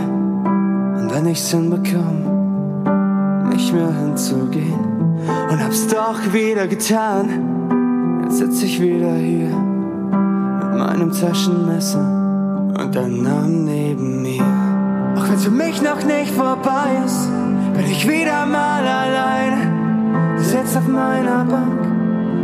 Und 0.95 1.11
wenn 1.11 1.25
ich's 1.25 1.49
hinbekomme, 1.49 3.49
nicht 3.51 3.73
mehr 3.73 3.91
hinzugehen 3.91 4.88
und 5.27 5.63
hab's 5.63 5.87
doch 5.87 6.33
wieder 6.33 6.67
getan. 6.67 8.21
Jetzt 8.23 8.37
sitz 8.37 8.63
ich 8.63 8.81
wieder 8.81 9.15
hier 9.15 9.49
mit 9.49 10.77
meinem 10.77 11.11
Taschenmesser 11.11 11.99
und 11.99 12.95
dein 12.95 13.23
Name 13.23 13.47
neben 13.47 14.21
mir. 14.21 14.43
Auch 15.15 15.27
wenn's 15.29 15.43
für 15.43 15.51
mich 15.51 15.81
noch 15.81 16.03
nicht 16.05 16.31
vorbei 16.33 17.01
ist, 17.05 17.27
bin 17.73 17.85
ich 17.85 18.07
wieder 18.07 18.45
mal 18.45 18.85
alleine. 18.85 20.37
Sitz 20.37 20.75
auf 20.77 20.87
meiner 20.87 21.43
Bank, 21.45 21.81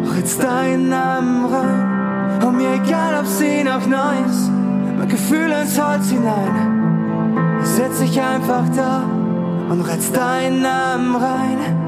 auch 0.07 0.15
jetzt 0.15 0.43
deinen 0.43 0.89
Namen 0.89 1.45
rein. 1.45 2.43
Und 2.45 2.57
mir 2.57 2.73
egal, 2.73 3.19
ob 3.19 3.25
sie 3.25 3.63
noch 3.63 3.85
neu 3.87 4.25
ist, 4.29 4.51
mein 4.97 5.07
Gefühl 5.07 5.51
ins 5.51 5.81
Holz 5.81 6.09
hinein. 6.09 7.61
Setz 7.63 8.01
ich 8.01 8.21
einfach 8.21 8.63
da 8.75 9.03
und 9.69 9.81
ritz 9.81 10.11
deinen 10.11 10.61
Namen 10.61 11.15
rein 11.15 11.84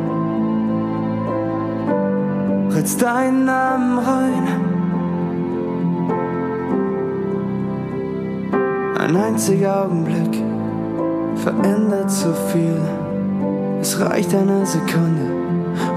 ritzt 2.78 3.02
deinen 3.02 3.46
Namen 3.46 3.98
rein. 3.98 4.48
Ein 9.00 9.16
einziger 9.16 9.86
Augenblick 9.86 10.44
verändert 11.38 12.12
so 12.12 12.32
viel. 12.52 12.80
Es 13.82 14.00
reicht 14.00 14.36
eine 14.36 14.64
Sekunde, 14.64 15.26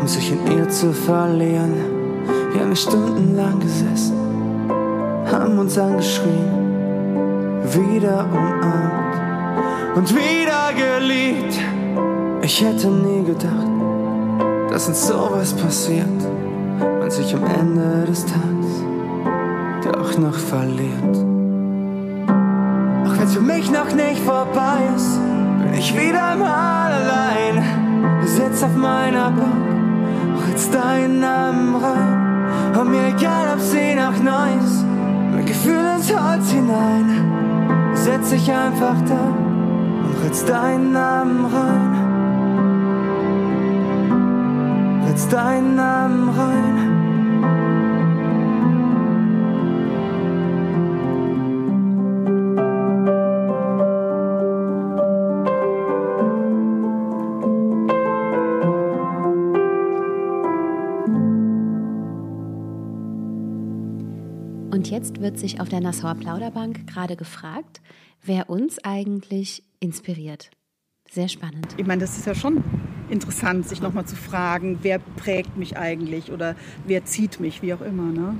um 0.00 0.08
sich 0.08 0.32
in 0.32 0.58
ihr 0.58 0.68
zu 0.70 0.92
verlieren. 0.94 1.74
Wir 2.52 2.62
haben 2.62 2.74
stundenlang 2.74 3.60
gesessen, 3.60 4.16
haben 5.30 5.58
uns 5.58 5.76
angeschrien, 5.76 6.48
wieder 7.62 8.26
umarmt 8.32 9.96
und 9.96 10.14
wieder 10.14 10.70
geliebt. 10.74 11.58
Ich 12.40 12.64
hätte 12.64 12.88
nie 12.88 13.24
gedacht, 13.24 13.68
dass 14.70 14.88
uns 14.88 15.06
sowas 15.06 15.52
passiert, 15.52 16.06
man 17.10 17.24
sich 17.24 17.34
am 17.34 17.44
Ende 17.44 18.04
des 18.06 18.24
Tages 18.24 18.84
doch 19.82 20.16
noch 20.18 20.38
verliert. 20.38 21.16
Auch 23.04 23.18
wenn's 23.18 23.34
für 23.34 23.40
mich 23.40 23.68
noch 23.70 23.92
nicht 23.92 24.22
vorbei 24.22 24.78
ist, 24.94 25.18
bin 25.60 25.74
ich 25.74 25.92
wieder 25.92 26.36
mal 26.36 26.92
allein. 26.92 27.64
Sitz 28.24 28.62
auf 28.62 28.76
meiner 28.76 29.30
Bank, 29.30 30.46
jetzt 30.50 30.72
deinen 30.72 31.18
Namen 31.20 31.74
rein. 31.74 32.78
Und 32.78 32.90
mir 32.90 33.08
egal, 33.08 33.54
ob 33.54 33.60
sie 33.60 33.94
noch 33.96 34.16
neu 34.22 34.54
ist, 34.64 34.84
mein 35.32 35.46
Gefühl 35.46 35.96
ins 35.96 36.14
Holz 36.14 36.50
hinein. 36.52 37.90
Setz 37.94 38.30
ich 38.32 38.52
einfach 38.52 39.00
da 39.08 39.34
und 40.04 40.14
ritz 40.24 40.44
deinen 40.44 40.92
Namen 40.92 41.44
rein. 41.46 41.90
Ritz 45.08 45.26
deinen 45.28 45.74
Namen 45.74 46.28
rein. 46.28 46.89
Jetzt 65.00 65.22
wird 65.22 65.38
sich 65.38 65.62
auf 65.62 65.70
der 65.70 65.80
Nassauer 65.80 66.14
Plauderbank 66.14 66.86
gerade 66.86 67.16
gefragt, 67.16 67.80
wer 68.22 68.50
uns 68.50 68.78
eigentlich 68.84 69.62
inspiriert. 69.80 70.50
Sehr 71.10 71.28
spannend. 71.28 71.68
Ich 71.78 71.86
meine, 71.86 72.02
das 72.02 72.18
ist 72.18 72.26
ja 72.26 72.34
schon 72.34 72.62
interessant, 73.08 73.66
sich 73.66 73.80
nochmal 73.80 74.04
zu 74.04 74.14
fragen, 74.14 74.80
wer 74.82 74.98
prägt 74.98 75.56
mich 75.56 75.78
eigentlich 75.78 76.30
oder 76.30 76.54
wer 76.86 77.06
zieht 77.06 77.40
mich, 77.40 77.62
wie 77.62 77.72
auch 77.72 77.80
immer. 77.80 78.12
Ne? 78.12 78.36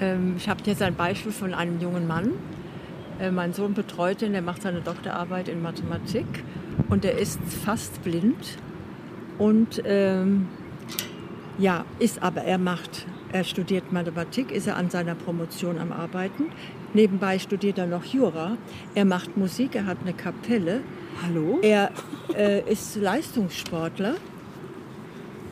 Ähm, 0.00 0.34
ich 0.36 0.50
habe 0.50 0.60
jetzt 0.66 0.82
ein 0.82 0.96
Beispiel 0.96 1.32
von 1.32 1.54
einem 1.54 1.80
jungen 1.80 2.06
Mann. 2.06 2.32
Äh, 3.18 3.30
mein 3.30 3.54
Sohn 3.54 3.72
betreut 3.72 4.20
ihn, 4.20 4.32
der 4.32 4.42
macht 4.42 4.60
seine 4.60 4.82
Doktorarbeit 4.82 5.48
in 5.48 5.62
Mathematik 5.62 6.26
und 6.90 7.04
der 7.04 7.16
ist 7.16 7.40
fast 7.64 8.04
blind. 8.04 8.58
Und 9.38 9.82
ähm, 9.86 10.46
ja, 11.56 11.86
ist 12.00 12.22
aber, 12.22 12.42
er 12.42 12.58
macht, 12.58 13.06
er 13.34 13.42
studiert 13.42 13.92
Mathematik, 13.92 14.52
ist 14.52 14.68
er 14.68 14.76
an 14.76 14.90
seiner 14.90 15.16
Promotion 15.16 15.78
am 15.78 15.90
Arbeiten. 15.90 16.44
Nebenbei 16.94 17.40
studiert 17.40 17.78
er 17.78 17.86
noch 17.86 18.04
Jura. 18.04 18.56
Er 18.94 19.04
macht 19.04 19.36
Musik, 19.36 19.74
er 19.74 19.86
hat 19.86 19.98
eine 20.02 20.12
Kapelle. 20.12 20.82
Hallo? 21.20 21.58
Er 21.60 21.90
äh, 22.36 22.62
ist 22.70 22.94
Leistungssportler. 22.94 24.14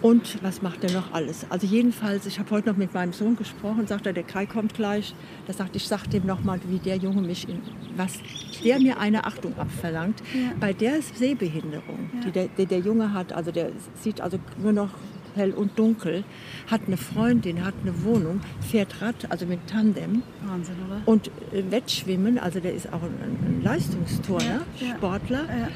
Und 0.01 0.43
was 0.45 0.63
macht 0.63 0.85
er 0.85 0.93
noch 0.93 1.13
alles? 1.13 1.45
Also 1.49 1.67
jedenfalls, 1.67 2.27
ich 2.27 2.39
habe 2.39 2.51
heute 2.51 2.69
noch 2.69 2.77
mit 2.77 2.95
meinem 2.95 3.13
Sohn 3.13 3.35
gesprochen, 3.35 3.89
sagt 3.89 4.07
er, 4.07 4.13
der 4.13 4.25
Kai 4.25 4.47
kommt 4.47 4.75
gleich. 4.75 5.13
Da 5.49 5.53
sagt 5.53 5.75
ich, 5.75 5.87
sag 5.87 6.07
dem 6.07 6.25
noch 6.25 6.45
mal, 6.45 6.61
wie 6.69 6.79
der 6.79 6.97
Junge 6.97 7.23
mich, 7.23 7.49
in, 7.49 7.63
was 7.97 8.21
der 8.65 8.79
mir 8.79 8.99
eine 9.01 9.25
Achtung 9.25 9.59
abverlangt. 9.59 10.23
Bei 10.61 10.73
der 10.73 11.03
Sehbehinderung, 11.03 12.11
die, 12.25 12.31
der, 12.31 12.47
die 12.47 12.67
der 12.67 12.79
Junge 12.79 13.13
hat, 13.13 13.33
also 13.33 13.51
der 13.51 13.71
sieht 14.01 14.21
also 14.21 14.39
nur 14.61 14.73
noch 14.73 14.91
hell 15.35 15.53
und 15.53 15.79
dunkel, 15.79 16.25
hat 16.71 16.83
eine 16.87 16.97
Freundin, 16.97 17.65
hat 17.65 17.75
eine 17.83 18.05
Wohnung, 18.05 18.41
fährt 18.61 19.01
Rad, 19.03 19.31
also 19.31 19.47
mit 19.47 19.67
Tandem. 19.67 20.23
Wahnsinn, 20.47 20.77
oder? 20.87 21.01
Und 21.07 21.29
äh, 21.53 21.63
Wettschwimmen, 21.71 22.39
also 22.39 22.61
der 22.61 22.75
ist 22.75 22.89
auch 22.93 23.03
ein, 23.03 23.15
ein 23.47 23.61
Leistungsturner, 23.63 24.45
Ja, 24.81 24.87
ja. 24.89 24.95
Sportler. 24.97 25.45
Ja. 25.45 25.69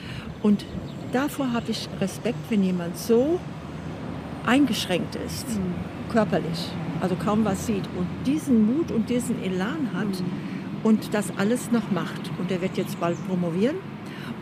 Und 0.43 0.65
davor 1.13 1.53
habe 1.53 1.71
ich 1.71 1.89
Respekt, 2.01 2.39
wenn 2.51 2.63
jemand 2.63 2.97
so 2.99 3.39
eingeschränkt 4.45 5.17
ist, 5.27 5.49
Mhm. 5.57 5.75
körperlich, 6.13 6.69
also 7.01 7.17
kaum 7.17 7.45
was 7.45 7.67
sieht 7.67 7.85
und 7.99 8.07
diesen 8.27 8.65
Mut 8.67 8.91
und 8.91 9.11
diesen 9.11 9.43
Elan 9.43 9.91
hat 9.93 10.07
Mhm. 10.09 10.25
und 10.85 11.15
das 11.15 11.33
alles 11.37 11.71
noch 11.73 11.91
macht. 11.91 12.31
Und 12.39 12.51
er 12.51 12.61
wird 12.63 12.77
jetzt 12.77 12.99
bald 13.01 13.17
promovieren. 13.27 13.77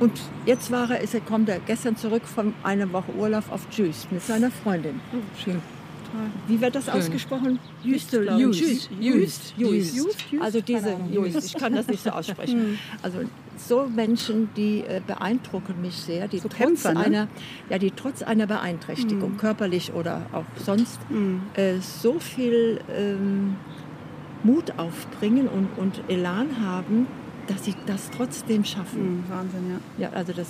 Und 0.01 0.13
jetzt 0.45 0.71
war 0.71 0.91
er, 0.91 1.01
ist 1.01 1.15
er, 1.15 1.21
kommt 1.21 1.49
er 1.49 1.61
gestern 1.61 1.97
zurück 1.97 2.27
von 2.27 2.55
einer 2.63 2.93
Woche 2.93 3.13
Urlaub 3.15 3.45
auf 3.51 3.67
Juist 3.71 4.11
mit 4.11 4.23
seiner 4.23 4.51
Freundin. 4.51 5.01
Schön. 5.43 5.61
Wie 6.47 6.61
wird 6.61 6.75
das 6.75 6.89
ausgesprochen? 6.89 7.59
Ich. 7.83 8.11
Just. 8.11 8.13
Just. 8.13 8.91
Just. 9.01 9.55
Just. 9.57 9.97
Just. 9.97 10.43
Also 10.43 10.61
diese 10.61 10.97
Just. 11.11 11.47
Ich 11.47 11.55
kann 11.57 11.75
das 11.75 11.89
nicht 11.89 12.03
so 12.03 12.11
aussprechen. 12.11 12.79
Also 13.03 13.21
so 13.57 13.87
Menschen, 13.87 14.51
die 14.57 14.81
äh, 14.81 15.01
beeindrucken 15.07 15.81
mich 15.81 15.95
sehr, 15.95 16.29
die 16.29 16.39
So 16.39 16.49
trotz 16.49 16.59
Kämpfer, 16.59 16.95
ne? 16.95 17.01
einer, 17.01 17.29
ja, 17.71 17.79
die 17.79 17.91
trotz 17.91 18.23
einer 18.23 18.47
Beeinträchtigung, 18.47 19.37
körperlich 19.37 19.93
oder 19.93 20.27
auch 20.33 20.45
sonst, 20.57 20.99
äh, 21.55 21.79
so 21.81 22.19
viel 22.19 22.81
ähm, 22.97 23.57
Mut 24.43 24.73
aufbringen 24.77 25.49
und, 25.49 25.69
und 25.77 26.03
Elan 26.09 26.61
haben, 26.61 27.07
dass 27.47 27.65
sie 27.65 27.75
das 27.87 28.11
trotzdem 28.11 28.65
schaffen. 28.65 29.19
Mhm, 29.19 29.25
Wahnsinn, 29.29 29.81
ja. 29.99 30.07
Ja, 30.09 30.13
also 30.15 30.33
das 30.33 30.49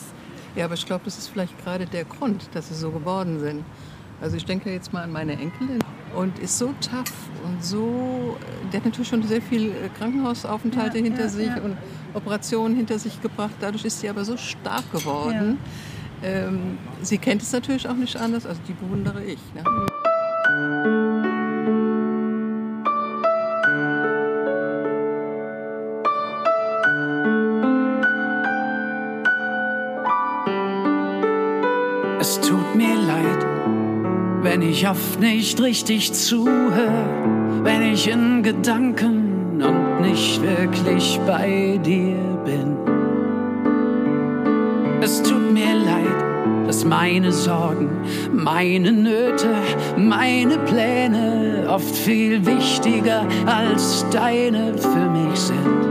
Ja, 0.57 0.67
aber 0.67 0.75
ich 0.75 0.87
glaube, 0.87 1.05
das 1.05 1.19
ist 1.19 1.29
vielleicht 1.29 1.57
gerade 1.65 1.87
der 1.87 2.05
Grund, 2.05 2.49
dass 2.55 2.69
sie 2.69 2.75
so 2.75 2.91
geworden 2.91 3.41
sind. 3.41 3.65
Also 4.21 4.37
ich 4.37 4.45
denke 4.45 4.71
jetzt 4.71 4.93
mal 4.93 5.03
an 5.03 5.13
meine 5.13 5.33
Enkelin 5.33 5.81
und 6.15 6.39
ist 6.39 6.57
so 6.59 6.73
tough 6.81 7.13
und 7.45 7.63
so, 7.63 8.37
der 8.73 8.79
hat 8.79 8.87
natürlich 8.87 9.09
schon 9.09 9.23
sehr 9.25 9.43
viel 9.43 9.71
äh, 9.71 9.89
Krankenhausaufenthalte 9.99 10.99
Ja, 10.99 11.05
hinter 11.05 11.23
ja, 11.25 11.29
sich 11.29 11.49
ja. 11.49 11.61
und 11.61 11.77
Operationen 12.15 12.77
hinter 12.77 12.99
sich 12.99 13.21
gebracht. 13.21 13.55
Dadurch 13.61 13.85
ist 13.85 14.01
sie 14.01 14.09
aber 14.09 14.25
so 14.25 14.37
stark 14.37 14.91
geworden. 14.93 15.59
Ähm, 16.23 16.79
sie 17.03 17.19
kennt 17.19 17.43
es 17.43 17.53
natürlich 17.53 17.89
auch 17.89 17.97
nicht 17.97 18.17
anders, 18.17 18.47
also 18.47 18.61
die 18.67 18.73
bewundere 18.73 19.23
ich. 19.25 19.39
Ne? 19.55 21.04
Ich 34.71 34.89
oft 34.89 35.21
nicht 35.21 35.61
richtig 35.61 36.13
zuhöre, 36.13 37.63
wenn 37.63 37.83
ich 37.83 38.09
in 38.09 38.43
Gedanken 38.43 39.63
und 39.63 40.01
nicht 40.01 40.41
wirklich 40.43 41.21
bei 41.27 41.79
dir 41.85 42.17
bin. 42.45 42.77
Es 45.01 45.23
tut 45.23 45.53
mir 45.53 45.75
leid, 45.75 46.67
dass 46.67 46.85
meine 46.85 47.31
Sorgen, 47.31 47.91
meine 48.33 48.93
Nöte, 48.93 49.55
meine 49.97 50.59
Pläne 50.59 51.67
oft 51.69 51.95
viel 51.95 52.45
wichtiger 52.47 53.27
als 53.47 54.07
deine 54.11 54.77
für 54.79 55.11
mich 55.11 55.39
sind. 55.39 55.85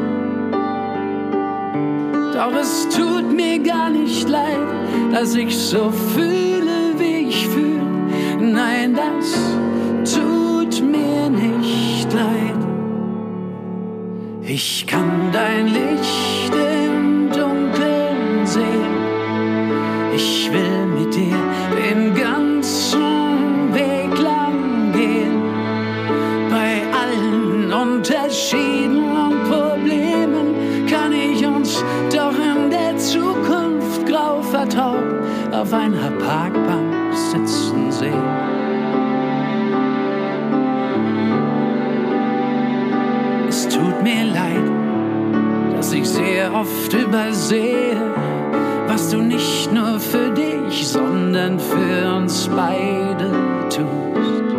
Doch 2.34 2.54
es 2.60 2.88
tut 2.90 3.32
mir 3.32 3.60
gar 3.60 3.90
nicht 3.90 4.28
leid, 4.28 4.68
dass 5.12 5.36
ich 5.36 5.56
so 5.56 5.92
fühle, 5.92 6.53
tut 10.04 10.82
mir 10.82 11.30
nicht 11.30 12.12
leid. 12.14 12.64
Ich 14.42 14.86
kann 14.86 15.32
dein 15.32 15.68
Licht 15.68 16.54
im 16.54 17.30
Dunkeln 17.30 18.46
sehen. 18.46 18.94
Ich 20.16 20.52
will 20.52 20.86
mit 20.98 21.16
dir 21.16 21.38
den 21.82 22.14
ganzen 22.14 23.74
Weg 23.74 24.20
lang 24.20 24.92
gehen. 24.94 25.42
Bei 26.50 26.84
allen 27.02 27.74
Unterschieden 27.74 29.04
und 29.26 29.44
Problemen 29.50 30.86
kann 30.88 31.14
ich 31.14 31.46
uns 31.46 31.84
doch 32.14 32.36
in 32.38 32.70
der 32.70 32.98
Zukunft 32.98 34.06
grau 34.06 34.42
vertraut 34.42 35.24
auf 35.52 35.74
einer 35.74 36.12
Parkbank 36.12 36.63
oft 46.64 46.94
übersehe, 46.94 47.98
was 48.88 49.10
du 49.10 49.18
nicht 49.18 49.72
nur 49.74 50.00
für 50.00 50.30
dich, 50.30 50.88
sondern 50.88 51.60
für 51.60 52.16
uns 52.16 52.50
beide 52.56 53.32
tust. 53.70 54.56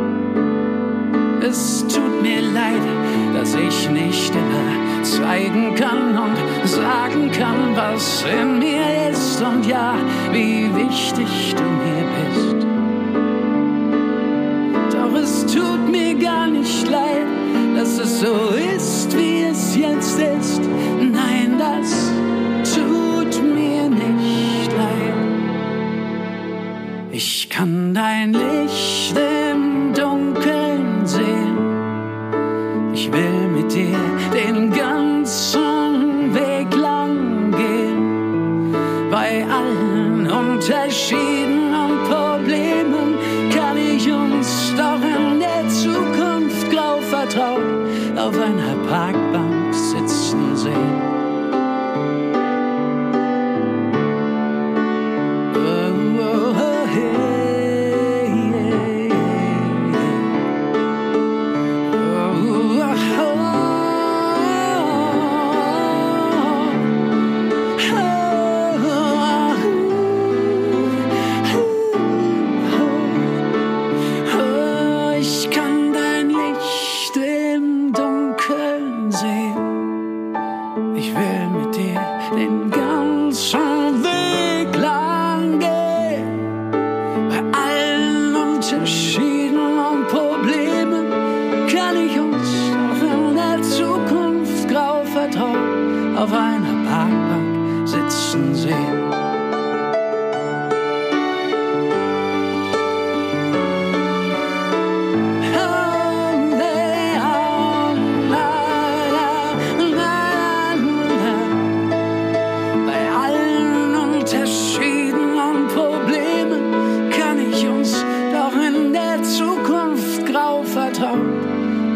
Es 1.41 1.87
tut 1.87 2.23
mir 2.23 2.43
leid, 2.43 2.87
dass 3.35 3.55
ich 3.55 3.91
nicht 3.91 4.33
immer 4.35 5.03
zeigen 5.03 5.75
kann 5.75 6.19
und 6.25 6.37
sagen 6.69 7.31
kann, 7.31 7.75
was 7.75 8.25
in 8.41 8.59
mir 8.59 9.11
ist 9.11 9.43
und 9.43 9.65
ja, 9.67 9.95
wie 10.33 10.69
wichtig 10.75 11.55
du 11.57 11.65
mir 11.83 12.05
bist. 12.17 12.67
Doch 14.95 15.15
es 15.23 15.47
tut 15.47 15.91
mir 15.91 16.15
gar 16.15 16.49
nicht 16.49 16.87
leid, 16.91 17.29
dass 17.77 17.99
es 17.99 18.21
so 18.21 18.35
ist, 18.77 19.17
wie 19.17 19.45
es 19.45 19.77
jetzt 19.77 20.19
ist. 20.19 20.74
Nein, 21.13 21.59
das 21.59 22.14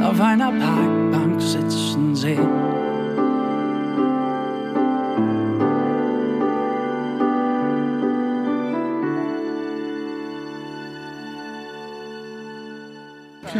auf 0.08 0.20
einer 0.22 0.50
Parkbank 0.50 1.40
sitzen 1.40 2.16
sehen. 2.16 2.48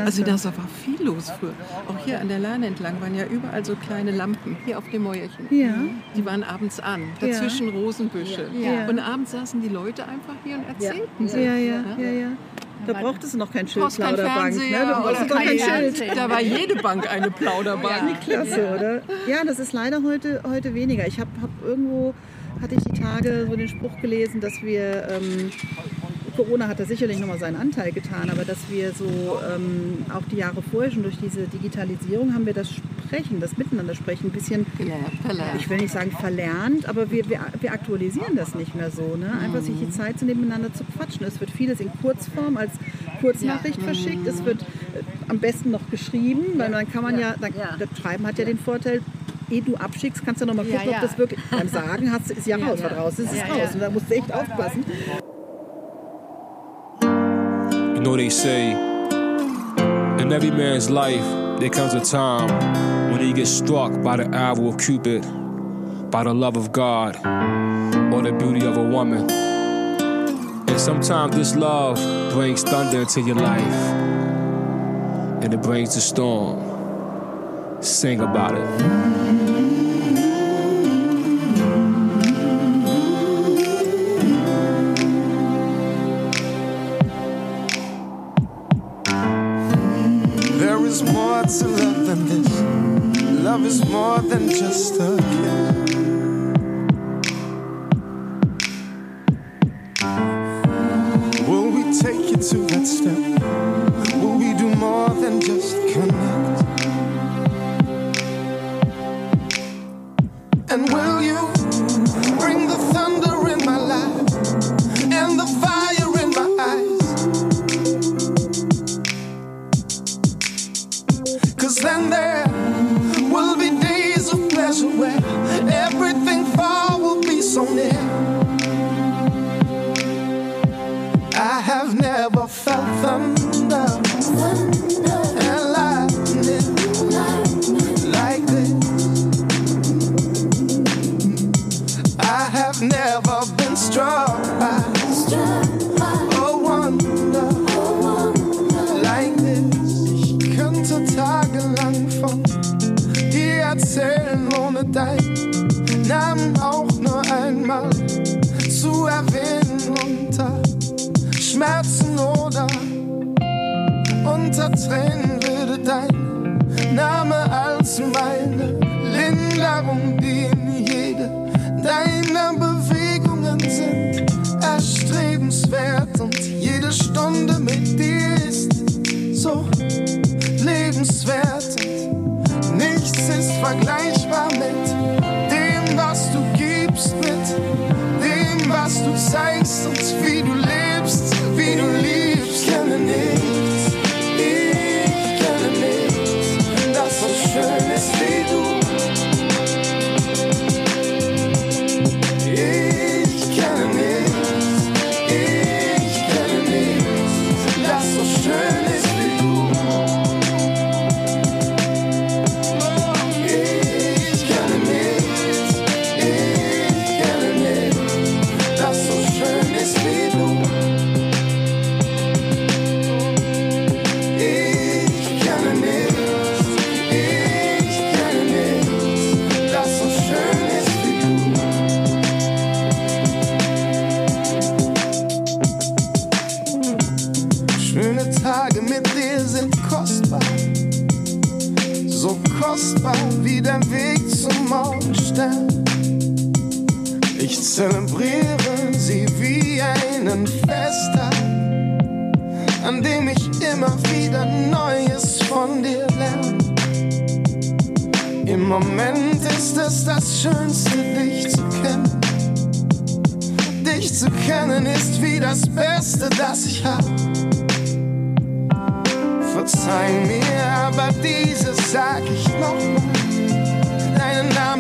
Also 0.05 0.23
da 0.23 0.33
war 0.33 0.67
viel 0.85 1.03
los 1.05 1.31
früher. 1.39 1.53
Auch 1.87 1.99
hier 2.03 2.19
an 2.19 2.29
der 2.29 2.39
Lahn 2.39 2.63
entlang 2.63 2.99
waren 3.03 3.15
ja 3.15 3.27
überall 3.27 3.63
so 3.63 3.75
kleine 3.77 4.11
Lampen, 4.11 4.57
hier 4.65 4.79
auf 4.79 4.89
dem 4.91 5.03
Mäuerchen. 5.03 5.47
Ja. 5.51 5.75
Die 6.17 6.25
waren 6.25 6.43
abends 6.43 6.81
an, 6.81 7.03
dazwischen 7.21 7.69
Rosenbüsche. 7.69 8.49
Ja. 8.59 8.89
Und 8.89 9.01
abends 9.01 9.33
saßen 9.33 9.61
die 9.61 9.69
Leute 9.69 10.05
einfach 10.05 10.35
hier 10.45 10.57
und 10.57 10.67
erzählten 10.67 11.29
sich. 11.29 11.45
Ja, 11.45 11.57
ja, 11.57 11.85
ja, 11.99 12.11
ja. 12.11 12.29
Da 12.87 12.93
brauchtest 12.95 13.35
du 13.35 13.39
noch 13.39 13.53
kein 13.53 13.67
Schild, 13.69 13.85
brauchst 13.85 13.99
kein 13.99 14.15
Plauderbank. 14.15 14.57
Ne? 14.57 14.63
Du 14.63 15.03
brauchst 15.03 15.21
oder 15.21 15.27
doch 15.27 15.37
kein 15.37 15.59
Schild. 15.59 16.17
Da 16.17 16.31
war 16.31 16.41
jede 16.41 16.77
Bank 16.77 17.11
eine 17.11 17.31
Plauderbank. 17.31 18.21
Klasse, 18.23 18.75
oder? 18.75 19.03
Ja, 19.27 19.45
das 19.45 19.59
ist 19.59 19.73
leider 19.73 20.03
heute, 20.03 20.43
heute 20.49 20.75
weniger. 20.75 21.07
Ich 21.07 21.19
habe 21.21 21.31
hab 21.43 21.51
irgendwo, 21.65 22.15
hatte 22.61 22.75
ich 22.75 22.85
die 22.85 23.01
Tage 23.01 23.47
so 23.49 23.57
den 23.57 23.69
Spruch 23.69 24.01
gelesen, 24.01 24.41
dass 24.41 24.63
wir, 24.63 25.09
ähm, 25.11 25.51
Corona 26.39 26.69
hat 26.69 26.79
da 26.79 26.85
sicherlich 26.85 27.19
nochmal 27.19 27.41
seinen 27.41 27.57
Anteil 27.57 27.91
getan, 27.91 28.31
aber 28.31 28.45
dass 28.45 28.59
wir 28.71 28.93
so 28.93 29.05
ähm, 29.53 30.07
auch 30.15 30.23
die 30.31 30.37
Jahre 30.37 30.63
vorher 30.63 30.93
schon 30.93 31.03
durch 31.03 31.19
diese 31.19 31.49
Digitalisierung 31.49 32.33
haben 32.33 32.47
wir 32.47 32.55
das 32.55 32.71
Sprechen, 32.71 33.41
das 33.41 33.57
Miteinander 33.57 33.97
sprechen 33.97 34.27
ein 34.29 34.31
bisschen, 34.31 34.65
ich 35.59 35.69
will 35.69 35.79
nicht 35.79 35.93
sagen 35.93 36.13
verlernt, 36.13 36.89
aber 36.89 37.11
wir, 37.11 37.29
wir, 37.29 37.41
wir 37.61 37.73
aktualisieren 37.73 38.37
das 38.37 38.55
nicht 38.55 38.77
mehr 38.77 38.93
so. 38.93 39.17
Ne? 39.17 39.33
Einfach 39.43 39.63
sich 39.63 39.75
die 39.81 39.91
Zeit 39.91 40.21
zu 40.21 40.27
nehmen, 40.27 40.43
miteinander 40.43 40.73
zu 40.73 40.85
quatschen. 40.85 41.27
Es 41.27 41.41
wird 41.41 41.51
vieles 41.51 41.81
in 41.81 41.91
Kurzform 42.01 42.57
als 42.57 42.71
Kurznachricht 43.21 43.83
verschickt. 43.83 44.25
Es 44.29 44.45
wird 44.45 44.63
äh, 44.63 45.03
am 45.29 45.41
besten 45.41 45.73
noch 45.73 45.91
geschrieben, 45.91 46.45
weil 46.57 46.71
dann 46.71 46.89
kann 46.93 47.03
man 47.03 47.19
ja, 47.19 47.35
dann, 47.41 47.53
das 47.81 47.89
Schreiben 48.01 48.25
hat 48.27 48.39
ja 48.39 48.45
den 48.45 48.59
Vorteil, 48.61 49.01
ehe 49.51 49.63
du 49.63 49.75
abschickst, 49.77 50.25
kannst 50.25 50.41
du 50.41 50.47
noch 50.47 50.55
mal 50.55 50.65
Ja, 50.67 50.77
gucken, 50.77 50.93
ja. 50.93 50.99
ob 50.99 51.03
das 51.03 51.19
wirklich. 51.19 51.41
Beim 51.51 51.69
Sagen 51.69 52.13
hast, 52.13 52.31
ist 52.31 52.47
ja 52.47 52.57
raus, 52.59 52.79
was 52.81 52.93
raus 52.97 53.19
ist, 53.19 53.35
Ja, 53.35 53.45
raus. 53.47 53.59
ja. 53.59 53.71
Und 53.75 53.81
da 53.81 53.91
musst 53.91 54.09
du 54.09 54.15
echt 54.15 54.33
aufpassen. 54.33 54.85
You 57.99 58.05
know, 58.05 58.17
they 58.17 58.31
say 58.31 58.71
in 58.71 60.33
every 60.33 60.53
man's 60.53 60.89
life, 60.89 61.59
there 61.59 61.69
comes 61.69 61.95
a 61.95 62.01
time 62.01 62.49
when 63.11 63.21
he 63.21 63.33
gets 63.33 63.51
struck 63.51 64.01
by 64.05 64.19
the 64.19 64.29
arrow 64.33 64.69
of 64.69 64.79
Cupid, 64.79 65.23
by 66.09 66.23
the 66.23 66.33
love 66.33 66.57
of 66.57 66.71
God, 66.71 67.17
or 68.15 68.23
the 68.23 68.31
beauty 68.39 68.65
of 68.65 68.77
a 68.77 68.85
woman. 68.85 69.29
And 69.29 70.81
sometimes 70.81 71.35
this 71.35 71.57
love 71.57 71.97
brings 72.33 72.63
thunder 72.63 73.01
into 73.01 73.21
your 73.21 73.35
life, 73.35 73.75
and 75.43 75.53
it 75.53 75.61
brings 75.61 75.97
the 75.97 76.01
storm. 76.01 77.83
Sing 77.83 78.21
about 78.21 78.55
it. 78.57 79.38
More 93.87 94.21
than 94.21 94.49
just 94.49 94.95
a 95.01 95.17
kiss. 95.17 95.78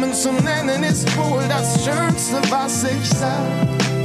Namen 0.00 0.14
zu 0.14 0.32
nennen 0.32 0.84
ist 0.84 1.16
wohl 1.16 1.42
das 1.48 1.84
Schönste, 1.84 2.36
was 2.50 2.84
ich 2.84 3.08
sag. 3.08 3.40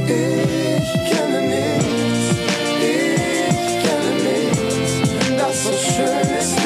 Ich 0.06 0.92
kenne 1.08 1.40
nichts, 1.40 2.34
ich 2.80 3.80
kenne 3.84 4.12
nichts, 4.24 5.28
das 5.38 5.64
so 5.64 5.72
schön 5.72 6.36
ist 6.36 6.63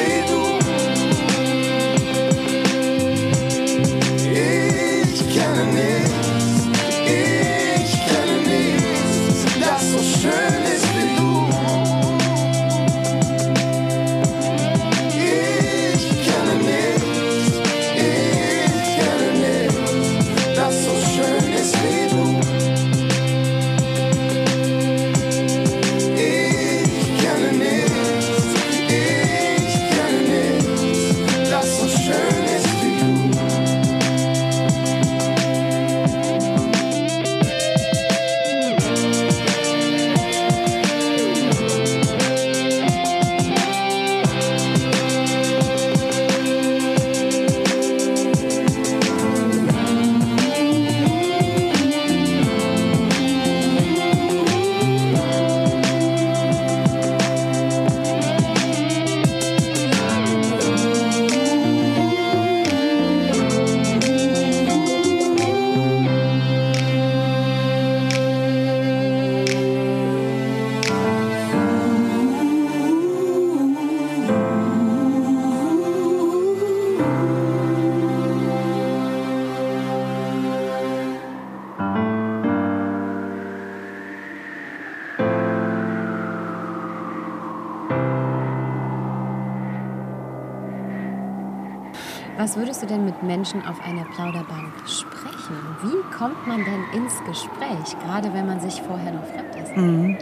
Was 92.49 92.57
würdest 92.57 92.81
du 92.81 92.87
denn 92.87 93.05
mit 93.05 93.21
Menschen 93.21 93.63
auf 93.63 93.79
einer 93.85 94.05
Plauderbank 94.05 94.73
sprechen? 94.87 95.55
Wie 95.83 96.17
kommt 96.17 96.47
man 96.47 96.65
denn 96.65 96.83
ins 96.99 97.13
Gespräch, 97.23 97.95
gerade 98.03 98.33
wenn 98.33 98.47
man 98.47 98.59
sich 98.59 98.81
vorher 98.81 99.11
noch 99.11 99.23
fremd 99.23 99.55
ist? 99.63 99.77
Mhm. 99.77 100.17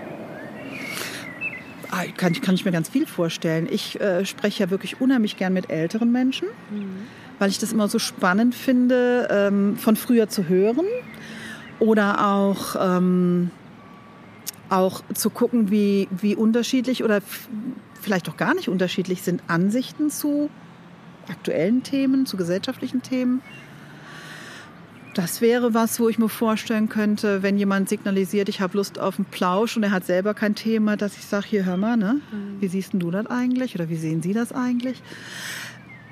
Ah, 1.90 2.04
kann, 2.18 2.34
ich- 2.34 2.42
kann 2.42 2.54
ich 2.56 2.66
mir 2.66 2.74
ganz 2.74 2.90
viel 2.90 3.08
vorstellen. 3.08 3.66
Ich 3.72 4.02
äh, 4.02 4.26
spreche 4.26 4.62
ja 4.66 4.70
wirklich 4.70 5.00
unheimlich 5.00 5.38
gern 5.38 5.54
mit 5.54 5.70
älteren 5.70 6.12
Menschen, 6.12 6.50
weil 7.40 7.50
ich 7.50 7.60
das 7.60 7.72
immer 7.72 7.88
so 7.88 7.98
spannend 7.98 8.56
finde, 8.56 9.30
ähm, 9.32 9.78
von 9.78 9.96
früher 9.96 10.28
zu 10.28 10.50
hören 10.50 10.86
oder 11.80 12.28
auch, 12.28 12.76
ähm, 12.78 13.52
auch 14.68 15.02
zu 15.14 15.30
gucken, 15.30 15.72
wie, 15.72 16.10
wie 16.12 16.36
unterschiedlich 16.36 17.06
oder 17.06 17.22
vielleicht 18.02 18.28
auch 18.28 18.36
gar 18.36 18.54
nicht 18.54 18.68
unterschiedlich 18.68 19.22
sind 19.22 19.44
Ansichten 19.48 20.10
zu 20.10 20.50
aktuellen 21.30 21.84
Themen, 21.84 22.26
zu 22.26 22.38
gesellschaftlichen 22.38 23.02
Themen. 23.02 23.42
Das 25.14 25.42
wäre 25.42 25.74
was, 25.74 26.00
wo 26.00 26.10
ich 26.10 26.20
mir 26.20 26.30
vorstellen 26.30 26.90
könnte, 26.90 27.42
wenn 27.42 27.58
jemand 27.58 27.90
signalisiert, 27.90 28.50
ich 28.50 28.62
habe 28.62 28.78
Lust 28.78 29.00
auf 29.00 29.18
einen 29.18 29.26
Plausch 29.26 29.76
und 29.76 29.82
er 29.82 29.90
hat 29.90 30.06
selber 30.06 30.36
kein 30.36 30.54
Thema, 30.54 30.96
dass 30.96 31.18
ich 31.18 31.26
sage, 31.26 31.48
hier 31.48 31.66
hör 31.66 31.76
mal, 31.76 31.98
ne? 31.98 32.22
wie 32.60 32.68
siehst 32.68 32.94
denn 32.94 33.00
du 33.00 33.10
das 33.10 33.26
eigentlich 33.26 33.74
oder 33.74 33.90
wie 33.90 33.96
sehen 33.96 34.22
Sie 34.22 34.34
das 34.34 34.52
eigentlich? 34.52 35.02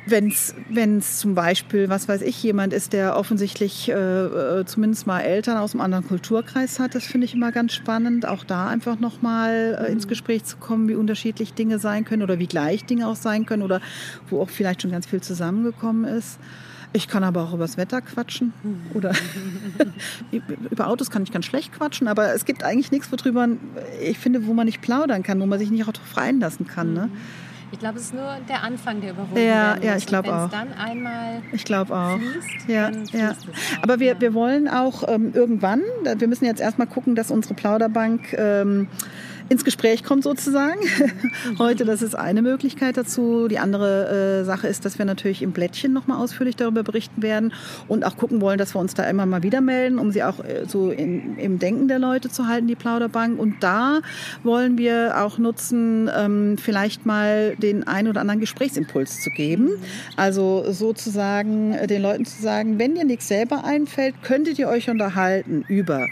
Wenn 0.08 0.28
es 0.28 1.18
zum 1.20 1.34
Beispiel, 1.34 1.89
was 1.89 2.08
weiß 2.08 2.22
ich, 2.22 2.41
jemand 2.44 2.74
ist, 2.74 2.94
der 2.94 3.18
offensichtlich 3.18 3.89
äh, 3.89 3.94
äh, 3.94 4.65
zumindest 4.65 5.08
mal 5.08 5.22
Eltern 5.22 5.58
aus 5.58 5.74
einem 5.74 5.82
anderen 5.82 6.08
Kulturkreis 6.08 6.80
hat, 6.80 6.94
das 6.94 7.06
finde 7.06 7.26
ich 7.26 7.34
immer 7.34 7.52
ganz 7.52 7.74
spannend, 7.74 8.28
auch 8.28 8.44
da 8.44 8.68
einfach 8.68 9.00
nochmal 9.00 9.84
äh, 9.88 9.91
ins 9.91 10.08
Gespräch 10.08 10.44
zu 10.44 10.58
kommen, 10.58 10.88
wie 10.88 10.96
unterschiedlich 10.96 11.54
Dinge 11.54 11.80
sein 11.80 12.06
können 12.06 12.22
oder 12.22 12.38
wie 12.38 12.48
gleich 12.48 12.86
Dinge 12.86 13.08
auch 13.08 13.15
sein 13.15 13.46
können 13.46 13.63
oder 13.63 13.82
wo 14.30 14.41
auch 14.41 14.50
vielleicht 14.50 14.84
schon 14.84 14.91
ganz 14.91 15.08
viel 15.08 15.22
zusammengekommen 15.22 16.06
ist. 16.06 16.39
Ich 16.96 17.10
kann 17.10 17.26
aber 17.26 17.44
auch 17.44 17.54
über 17.54 17.65
das 17.65 17.76
Wetter 17.76 18.02
quatschen 18.02 18.54
oder 18.94 19.12
über 20.72 20.88
Autos 20.88 21.10
kann 21.10 21.24
ich 21.24 21.32
ganz 21.32 21.46
schlecht 21.46 21.74
quatschen, 21.74 22.08
aber 22.08 22.34
es 22.34 22.46
gibt 22.46 22.63
eigentlich 22.63 22.89
nichts, 22.89 23.12
worüber 23.12 23.50
ich 24.02 24.18
finde, 24.18 24.48
wo 24.48 24.54
man 24.54 24.65
nicht 24.65 24.82
plaudern 24.82 25.22
kann, 25.22 25.41
wo 25.41 25.46
man 25.46 25.60
sich 25.60 25.72
nicht 25.72 25.84
auch 25.84 25.91
drauf 25.91 26.18
einlassen 26.18 26.68
kann. 26.68 26.94
Ne? 26.94 27.10
Ich 27.76 27.80
glaube, 27.80 27.98
es 28.00 28.06
ist 28.06 28.14
nur 28.14 28.38
der 28.47 28.64
Anfang, 28.64 29.02
der 29.02 29.10
überwunden 29.12 29.36
Ja, 29.38 29.76
ja, 29.82 29.97
ich 29.97 30.06
glaub 30.06 30.24
wenn's 30.24 30.34
auch. 30.34 30.49
dann 30.49 30.72
einmal 30.74 31.41
Ich 31.52 31.66
glaube 31.66 31.93
auch. 31.93 32.18
fließt, 32.18 32.70
Ja, 32.70 32.89
dann 32.89 33.06
fließt 33.06 33.14
ja. 33.14 33.32
es 33.32 33.38
auch. 33.78 33.84
Aber 33.84 33.99
wir, 33.99 34.22
wir 34.22 34.34
wollen 34.34 34.70
auch 34.70 35.04
ähm, 35.10 35.32
irgendwann, 35.34 35.82
wir 36.18 36.28
müssen 36.30 36.45
jetzt 36.45 36.62
erstmal 36.62 36.88
gucken, 36.88 37.16
dass 37.16 37.32
unsere 37.32 37.54
Plauderbank 37.54 38.32
ähm, 38.38 38.88
ins 39.50 39.64
Gespräch 39.64 40.04
kommt 40.04 40.24
sozusagen. 40.24 40.80
Heute, 41.60 41.86
das 41.86 42.02
ist 42.02 42.16
eine 42.16 42.41
Möglichkeit 42.41 42.98
dazu. 42.98 43.48
Die 43.48 43.60
andere 43.60 44.41
äh, 44.41 44.43
Sache 44.43 44.68
ist, 44.68 44.86
dass 44.86 44.98
wir 44.98 45.06
natürlich 45.06 45.41
im 45.41 45.52
Blättchen 45.52 45.93
nochmal 45.93 46.18
ausführlich 46.18 46.56
darüber 46.56 46.84
berichten 46.84 47.22
werden 47.22 47.54
und 47.88 48.06
auch 48.06 48.18
gucken 48.18 48.41
wollen, 48.41 48.58
dass 48.58 48.74
wir 48.74 48.80
uns 48.80 48.96
da 48.96 49.04
immer 49.04 49.26
mal 49.26 49.43
wieder 49.43 49.62
melden, 49.62 50.00
um 50.00 50.12
sie 50.12 50.24
auch 50.24 50.39
äh, 50.39 50.66
so 50.68 50.89
in, 50.89 51.38
im 51.38 51.60
Denken 51.60 51.88
der 51.88 52.00
Leute 52.00 52.30
zu 52.30 52.48
halten, 52.48 52.68
die 52.68 52.76
Plauderbank. 52.76 53.39
Und 53.39 53.62
da 53.62 54.02
wollen 54.43 54.78
wir 54.78 55.22
auch 55.24 55.38
nutzen, 55.38 56.10
ähm, 56.16 56.58
vielleicht 56.58 57.06
mal 57.06 57.56
den 57.58 57.88
ein 57.88 58.08
oder 58.08 58.22
anderen 58.22 58.39
Gesprächsimpuls 58.39 59.22
zu 59.22 59.30
geben. 59.30 59.70
Also 60.16 60.66
sozusagen 60.72 61.74
äh, 61.74 61.88
den 61.88 62.02
Leuten 62.02 62.26
zu 62.26 62.41
sagen, 62.41 62.80
wenn 62.80 62.96
dir 62.96 63.06
nichts 63.06 63.28
selber 63.28 63.64
einfällt, 63.64 64.16
könntet 64.24 64.58
ihr 64.58 64.68
euch 64.68 64.89
unterhalten 64.89 65.64
über 65.68 66.08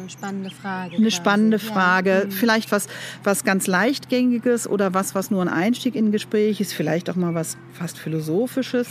eine 0.00 0.10
spannende 0.10 0.50
Frage. 0.50 0.96
eine 0.96 1.10
spannende 1.10 1.56
Ja. 1.58 1.72
Frage. 1.72 2.22
Mhm. 2.26 2.30
Vielleicht 2.30 2.72
was, 2.72 2.86
was 3.24 3.44
ganz 3.44 3.66
leichtgängiges 3.66 4.68
oder 4.68 4.94
was, 4.94 5.14
was 5.14 5.30
nur 5.30 5.42
ein 5.42 5.48
Einstieg 5.48 5.94
in 5.94 6.06
ein 6.06 6.12
Gespräch 6.12 6.60
ist. 6.60 6.72
Vielleicht 6.74 7.08
auch 7.10 7.16
mal 7.16 7.34
was 7.34 7.56
fast 7.72 7.98
Philosophisches. 7.98 8.88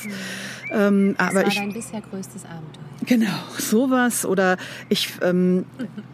Ähm, 0.71 1.15
Was 1.17 1.27
aber 1.29 1.39
war 1.41 1.47
ich, 1.47 1.55
dein 1.55 1.73
bisher 1.73 2.01
größtes 2.01 2.45
Abenteuer? 2.45 2.83
Genau, 3.05 3.33
sowas. 3.57 4.25
Oder 4.25 4.57
ich, 4.89 5.13
ähm, 5.21 5.65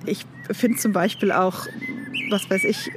ich 0.05 0.25
finde 0.51 0.77
zum 0.77 0.93
Beispiel 0.93 1.31
auch, 1.31 1.67
was 2.29 2.49
weiß 2.49 2.63
ich, 2.63 2.87
äh, 2.87 2.91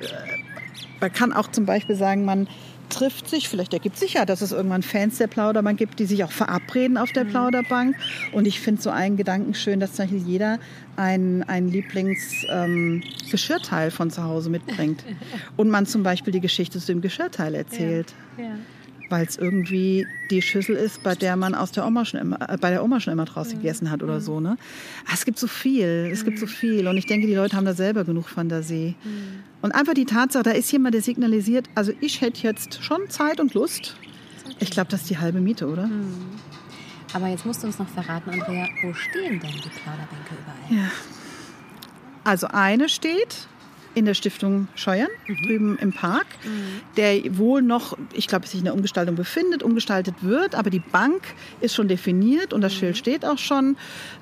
man 1.01 1.13
kann 1.13 1.33
auch 1.33 1.51
zum 1.51 1.67
Beispiel 1.67 1.97
sagen, 1.97 2.25
man 2.25 2.47
trifft 2.91 3.31
sich, 3.31 3.49
vielleicht 3.49 3.73
ergibt 3.73 3.97
sich 3.97 4.15
ja, 4.15 4.27
dass 4.27 4.43
es 4.43 4.51
irgendwann 4.53 4.83
Fans 4.83 5.19
der 5.19 5.29
Plauderbank 5.29 5.79
gibt, 5.79 5.99
die 5.99 6.07
sich 6.07 6.23
auch 6.25 6.33
verabreden 6.33 6.99
auf 6.99 7.13
der 7.13 7.25
Plauderbank. 7.25 7.97
Und 8.33 8.47
ich 8.47 8.61
finde 8.61 8.83
so 8.83 8.91
einen 8.91 9.17
Gedanken 9.17 9.55
schön, 9.55 9.81
dass 9.81 9.95
zum 9.95 10.05
Beispiel 10.05 10.23
jeder 10.23 10.59
ein, 10.97 11.43
ein 11.45 11.69
Lieblingsgeschirrteil 11.69 13.87
ähm, 13.87 13.91
von 13.91 14.11
zu 14.11 14.25
Hause 14.25 14.51
mitbringt. 14.51 15.03
Und 15.57 15.71
man 15.71 15.87
zum 15.87 16.03
Beispiel 16.03 16.33
die 16.33 16.41
Geschichte 16.41 16.79
zu 16.79 16.89
dem 16.89 17.01
Geschirrteil 17.01 17.55
erzählt 17.55 18.13
Ja. 18.37 18.57
Weil 19.11 19.27
es 19.27 19.37
irgendwie 19.37 20.07
die 20.31 20.41
Schüssel 20.41 20.77
ist, 20.77 21.03
bei 21.03 21.15
der 21.15 21.37
man 21.37 21.55
aus 21.55 21.73
der 21.73 21.87
Oma 21.87 22.05
schon 22.05 22.21
immer, 22.21 22.51
äh, 22.51 22.57
bei 22.57 22.71
der 22.71 22.83
Oma 22.83 23.01
schon 23.01 23.13
immer 23.13 23.25
draus 23.25 23.51
gegessen 23.51 23.91
hat 23.91 24.03
oder 24.03 24.21
so. 24.21 24.41
Ne? 24.41 24.57
Ah, 25.07 25.11
es 25.13 25.25
gibt 25.25 25.39
so 25.39 25.49
viel, 25.49 26.09
es 26.11 26.25
gibt 26.25 26.39
so 26.39 26.47
viel. 26.47 26.87
Und 26.87 26.97
ich 26.97 27.07
denke, 27.07 27.27
die 27.27 27.35
Leute 27.35 27.57
haben 27.57 27.67
da 27.67 27.75
selber 27.75 28.05
genug 28.05 28.29
Fantasie. 28.29 28.95
Und 29.63 29.73
einfach 29.73 29.95
die 29.95 30.07
Tatsache, 30.07 30.45
da 30.45 30.51
ist 30.53 30.71
jemand, 30.73 30.95
der 30.95 31.03
signalisiert, 31.03 31.69
also 31.75 31.93
ich 32.01 32.21
hätte 32.21 32.43
jetzt 32.43 32.83
schon 32.83 33.11
Zeit 33.11 33.41
und 33.41 33.53
Lust. 33.55 33.97
Ich 34.61 34.71
glaube, 34.71 34.91
das 34.91 35.03
ist 35.03 35.11
die 35.11 35.19
halbe 35.19 35.41
Miete, 35.41 35.67
oder? 35.69 35.91
Aber 37.13 37.27
jetzt 37.27 37.45
musst 37.45 37.63
du 37.63 37.67
uns 37.67 37.79
noch 37.79 37.89
verraten, 37.89 38.31
Andrea, 38.31 38.69
wo 38.83 38.95
stehen 38.95 39.41
denn 39.41 39.51
die 39.51 39.69
Plauderbänke 39.69 40.35
überall? 40.41 40.85
Ja. 40.85 40.91
Also 42.23 42.47
eine 42.49 42.89
steht 42.89 43.49
in 43.95 44.05
der 44.05 44.15
Stiftung 44.15 44.69
Scheuern, 44.75 45.09
drüben 45.45 45.79
im 45.79 45.93
Park, 45.93 46.27
der 46.97 47.37
wohl 47.37 47.63
noch, 47.63 47.97
ich 48.13 48.29
glaube, 48.29 48.47
sich 48.47 48.61
in 48.61 48.65
der 48.65 48.75
Umgestaltung 48.75 49.17
befindet, 49.17 49.63
umgestaltet 49.63 50.15
wird, 50.23 50.55
aber 50.55 50.71
die 50.71 50.81
Bank 50.81 51.23
ist 51.61 51.75
schon 51.75 51.89
definiert 51.89 52.53
und 52.53 52.61
das 52.61 52.75
Schild 52.75 52.97
steht 52.97 53.25
auch 53.25 53.39
schon, 53.39 53.77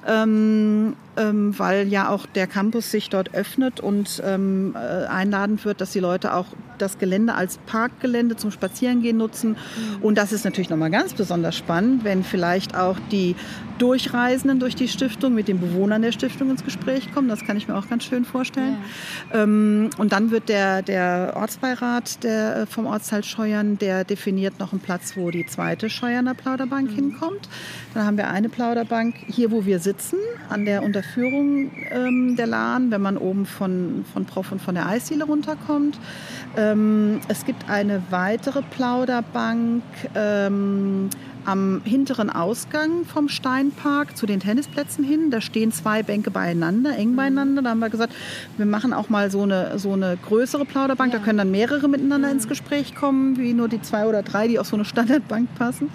ähm, 0.07 0.97
ähm, 1.17 1.59
weil 1.59 1.89
ja 1.89 2.09
auch 2.09 2.27
der 2.27 2.47
Campus 2.47 2.91
sich 2.91 3.11
dort 3.11 3.35
öffnet 3.35 3.81
und 3.81 4.23
ähm, 4.25 4.75
äh, 4.75 5.07
einladen 5.07 5.59
wird, 5.65 5.81
dass 5.81 5.93
die 5.93 6.01
Leute 6.01 6.35
auch 6.35 6.47
das 6.79 6.99
Gelände 6.99 7.35
als 7.35 7.59
Parkgelände 7.67 8.37
zum 8.37 8.51
Spazierengehen 8.51 9.17
nutzen. 9.17 9.57
Und 10.01 10.17
das 10.17 10.33
ist 10.33 10.45
natürlich 10.45 10.71
nochmal 10.71 10.91
ganz 10.91 11.13
besonders 11.13 11.57
spannend, 11.57 12.05
wenn 12.05 12.23
vielleicht 12.23 12.77
auch 12.77 12.97
die 13.11 13.35
Durchreisenden 13.79 14.61
durch 14.61 14.75
die 14.75 14.89
Stiftung 14.89 15.35
mit 15.35 15.49
den 15.49 15.61
Bewohnern 15.61 16.03
der 16.03 16.13
Stiftung 16.13 16.51
ins 16.51 16.65
Gespräch 16.65 17.13
kommen. 17.13 17.29
Das 17.29 17.45
kann 17.45 17.57
ich 17.57 17.69
mir 17.69 17.77
auch 17.77 17.89
ganz 17.89 18.05
schön 18.05 18.25
vorstellen. 18.25 18.77
Ähm, 19.59 19.91
und 19.99 20.13
dann 20.13 20.31
wird 20.31 20.49
der, 20.49 20.83
der 20.83 21.33
Ortsbeirat 21.37 22.23
der, 22.23 22.57
äh, 22.57 22.67
vom 22.67 22.87
Ortsteil 22.87 23.25
Scheuern, 23.25 23.79
der 23.79 24.05
definiert 24.05 24.59
noch 24.59 24.73
einen 24.73 24.81
Platz, 24.81 25.17
wo 25.17 25.31
die 25.31 25.47
zweite 25.47 25.91
Scheuerner 25.91 26.35
Plauderbank 26.35 26.91
hinkommt. 26.91 27.49
Dann 27.95 28.05
haben 28.05 28.17
wir 28.17 28.29
eine 28.29 28.49
Plauderbank 28.49 29.15
hier, 29.27 29.51
wo 29.51 29.65
wir 29.65 29.79
sitzen, 29.81 30.19
an 30.49 30.65
der 30.65 30.83
Unterführung 30.83 31.71
ähm, 31.91 32.37
der 32.37 32.47
Lahn, 32.47 32.91
wenn 32.91 33.03
man 33.03 33.17
oben 33.17 33.47
von, 33.47 34.05
von 34.13 34.25
Prof 34.25 34.53
und 34.53 34.63
von 34.63 34.75
der 34.75 34.87
Eisdiele 34.87 35.25
runterkommt. 35.25 35.99
Ähm, 36.57 37.21
es 37.29 37.45
gibt 37.45 37.69
eine 37.69 38.03
weitere 38.11 38.63
Plauderbank 38.63 39.83
ähm, 40.15 41.11
am 41.49 41.81
hinteren 41.83 42.29
Ausgang 42.29 43.07
vom 43.07 43.31
Steinpark 43.31 44.19
zu 44.19 44.27
den 44.27 44.39
Tennisplätzen 44.39 45.03
hin. 45.03 45.31
Da 45.31 45.41
stehen 45.41 45.73
zwei 45.73 46.03
Bänke 46.03 46.31
beieinander, 46.31 46.95
eng 46.95 47.17
beieinander. 47.17 47.63
Da 47.63 47.71
haben 47.71 47.79
wir 47.79 47.89
gesagt, 47.89 48.13
wir 48.59 48.67
machen 48.67 48.93
auch 48.93 49.09
mal 49.09 49.31
so 49.31 49.43
eine, 49.43 49.79
so 49.79 49.95
eine 49.95 50.19
größere 50.29 50.67
Plauderbank. 50.67 51.13
Da 51.13 51.19
können 51.19 51.39
dann 51.39 51.51
mehrere 51.51 51.89
miteinander 51.89 52.31
ins 52.31 52.49
Gespräch 52.49 52.95
kommen, 52.95 53.39
wie 53.39 53.55
nur 53.55 53.69
die 53.69 53.81
zwei 53.81 54.07
oder 54.07 54.23
drei, 54.23 54.47
die 54.47 54.59
auf 54.59 54.67
so 54.67 54.77
eine 54.77 54.85
Standardbank 54.85 55.49
passen. 55.55 55.91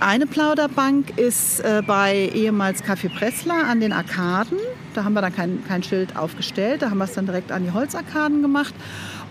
Eine 0.00 0.26
Plauderbank 0.26 1.18
ist 1.18 1.60
äh, 1.60 1.82
bei 1.86 2.30
ehemals 2.34 2.82
Café 2.82 3.08
Pressler 3.14 3.66
an 3.68 3.80
den 3.80 3.92
Arkaden. 3.92 4.58
Da 4.94 5.04
haben 5.04 5.12
wir 5.12 5.20
dann 5.20 5.34
kein, 5.34 5.62
kein 5.68 5.82
Schild 5.82 6.16
aufgestellt. 6.16 6.80
Da 6.80 6.90
haben 6.90 6.98
wir 6.98 7.04
es 7.04 7.12
dann 7.12 7.26
direkt 7.26 7.52
an 7.52 7.64
die 7.64 7.70
Holzarkaden 7.70 8.40
gemacht. 8.40 8.74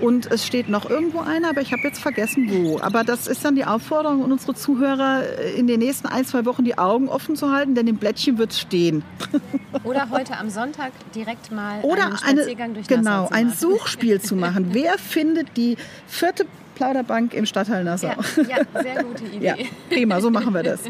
Und 0.03 0.29
es 0.29 0.45
steht 0.45 0.67
noch 0.67 0.89
irgendwo 0.89 1.21
einer, 1.21 1.49
aber 1.49 1.61
ich 1.61 1.71
habe 1.71 1.81
jetzt 1.83 2.01
vergessen, 2.01 2.49
wo. 2.51 2.77
Aber 2.81 3.05
das 3.05 3.25
ist 3.27 3.45
dann 3.45 3.55
die 3.55 3.63
Aufforderung 3.63 4.25
an 4.25 4.33
unsere 4.33 4.53
Zuhörer, 4.53 5.23
äh, 5.23 5.53
in 5.53 5.65
den 5.65 5.79
nächsten 5.79 6.07
ein, 6.07 6.25
zwei 6.25 6.43
Wochen 6.43 6.65
die 6.65 6.77
Augen 6.77 7.07
offen 7.07 7.37
zu 7.37 7.53
halten, 7.53 7.73
denn 7.73 7.87
im 7.87 7.95
Blättchen 7.95 8.37
wird 8.37 8.51
es 8.51 8.59
stehen. 8.59 9.05
Oder 9.85 10.09
heute 10.09 10.37
am 10.37 10.49
Sonntag 10.49 10.91
direkt 11.15 11.53
mal 11.53 11.79
Oder 11.83 12.07
einen 12.07 12.17
eine, 12.17 12.41
Spaziergang 12.41 12.73
durch 12.73 12.87
genau, 12.87 13.29
ein. 13.31 13.49
Suchspiel 13.51 14.19
zu 14.19 14.35
machen. 14.43 14.71
Wer 14.71 14.97
findet 14.97 15.55
die 15.55 15.77
vierte 16.05 16.45
Plauderbank 16.75 17.33
im 17.33 17.45
Stadtteil 17.45 17.85
Nassau? 17.85 18.07
Ja, 18.07 18.57
ja, 18.57 18.81
sehr 18.81 19.03
gute 19.05 19.23
Idee. 19.33 19.45
Ja, 19.45 19.55
prima, 19.89 20.19
so 20.19 20.29
machen 20.29 20.53
wir 20.53 20.63
das. 20.63 20.81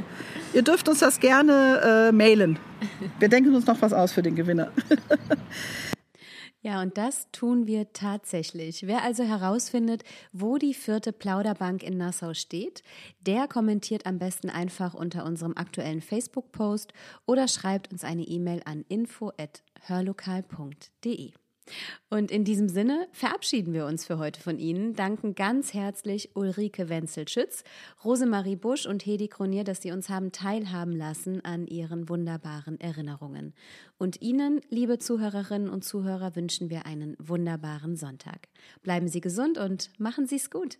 Ihr 0.55 0.64
dürft 0.64 0.89
uns 0.89 0.99
das 0.99 1.20
gerne 1.20 2.09
äh, 2.09 2.11
mailen. 2.11 2.57
Wir 3.20 3.30
denken 3.30 3.53
uns 3.53 3.68
noch 3.68 3.80
was 3.80 3.93
aus 3.93 4.11
für 4.11 4.24
den 4.24 4.36
Gewinner. 4.36 4.72
Ja, 6.64 6.82
und 6.82 6.97
das 6.97 7.28
tun 7.34 7.68
wir 7.68 7.91
tatsächlich. 7.91 8.88
Wer 8.88 9.03
also 9.03 9.24
herausfindet, 9.24 10.05
wo 10.32 10.57
die 10.57 10.74
vierte 10.74 11.11
Plauderbank 11.11 11.84
in 11.84 11.97
Nassau 11.97 12.34
steht, 12.34 12.84
der 13.20 13.49
kommentiert 13.49 14.05
am 14.05 14.18
besten 14.18 14.49
einfach 14.49 14.93
unter 14.93 15.26
unserem 15.26 15.57
aktuellen 15.57 15.99
Facebook-Post 15.99 16.93
oder 17.26 17.49
schreibt 17.49 17.91
uns 17.91 18.05
eine 18.05 18.24
E-Mail 18.24 18.61
an 18.64 18.86
info@hörlokal.de. 18.88 21.34
Und 22.09 22.32
in 22.32 22.43
diesem 22.43 22.70
Sinne 22.70 23.07
verabschieden 23.11 23.74
wir 23.74 23.86
uns 23.86 24.05
für 24.05 24.18
heute 24.18 24.39
von 24.39 24.59
Ihnen, 24.59 24.93
danken 24.93 25.36
ganz 25.36 25.74
herzlich 25.74 26.36
Ulrike 26.36 26.89
Wenzel-Schütz, 26.89 27.64
Rosemarie 28.03 28.55
Busch 28.55 28.86
und 28.86 29.05
Hedi 29.05 29.28
Kronier, 29.28 29.64
dass 29.64 29.82
Sie 29.82 29.91
uns 29.91 30.09
haben 30.09 30.32
teilhaben 30.32 30.95
lassen 30.95 31.43
an 31.43 31.66
Ihren 31.68 32.09
wunderbaren 32.09 32.80
Erinnerungen. 32.80 33.53
Und 33.97 34.22
Ihnen, 34.22 34.61
liebe 34.70 34.99
Zuhörerinnen 34.99 35.70
und 35.70 35.84
Zuhörer, 35.84 36.36
wünschen 36.36 36.70
wir 36.70 36.86
einen 36.86 37.16
wunderbaren 37.20 37.95
Sonntag. 37.95 38.49
Bleiben 38.82 39.07
Sie 39.07 39.22
gesund 39.22 39.57
und 39.57 39.89
machen 39.99 40.28
Sie 40.28 40.36
es 40.36 40.49
gut. 40.49 40.78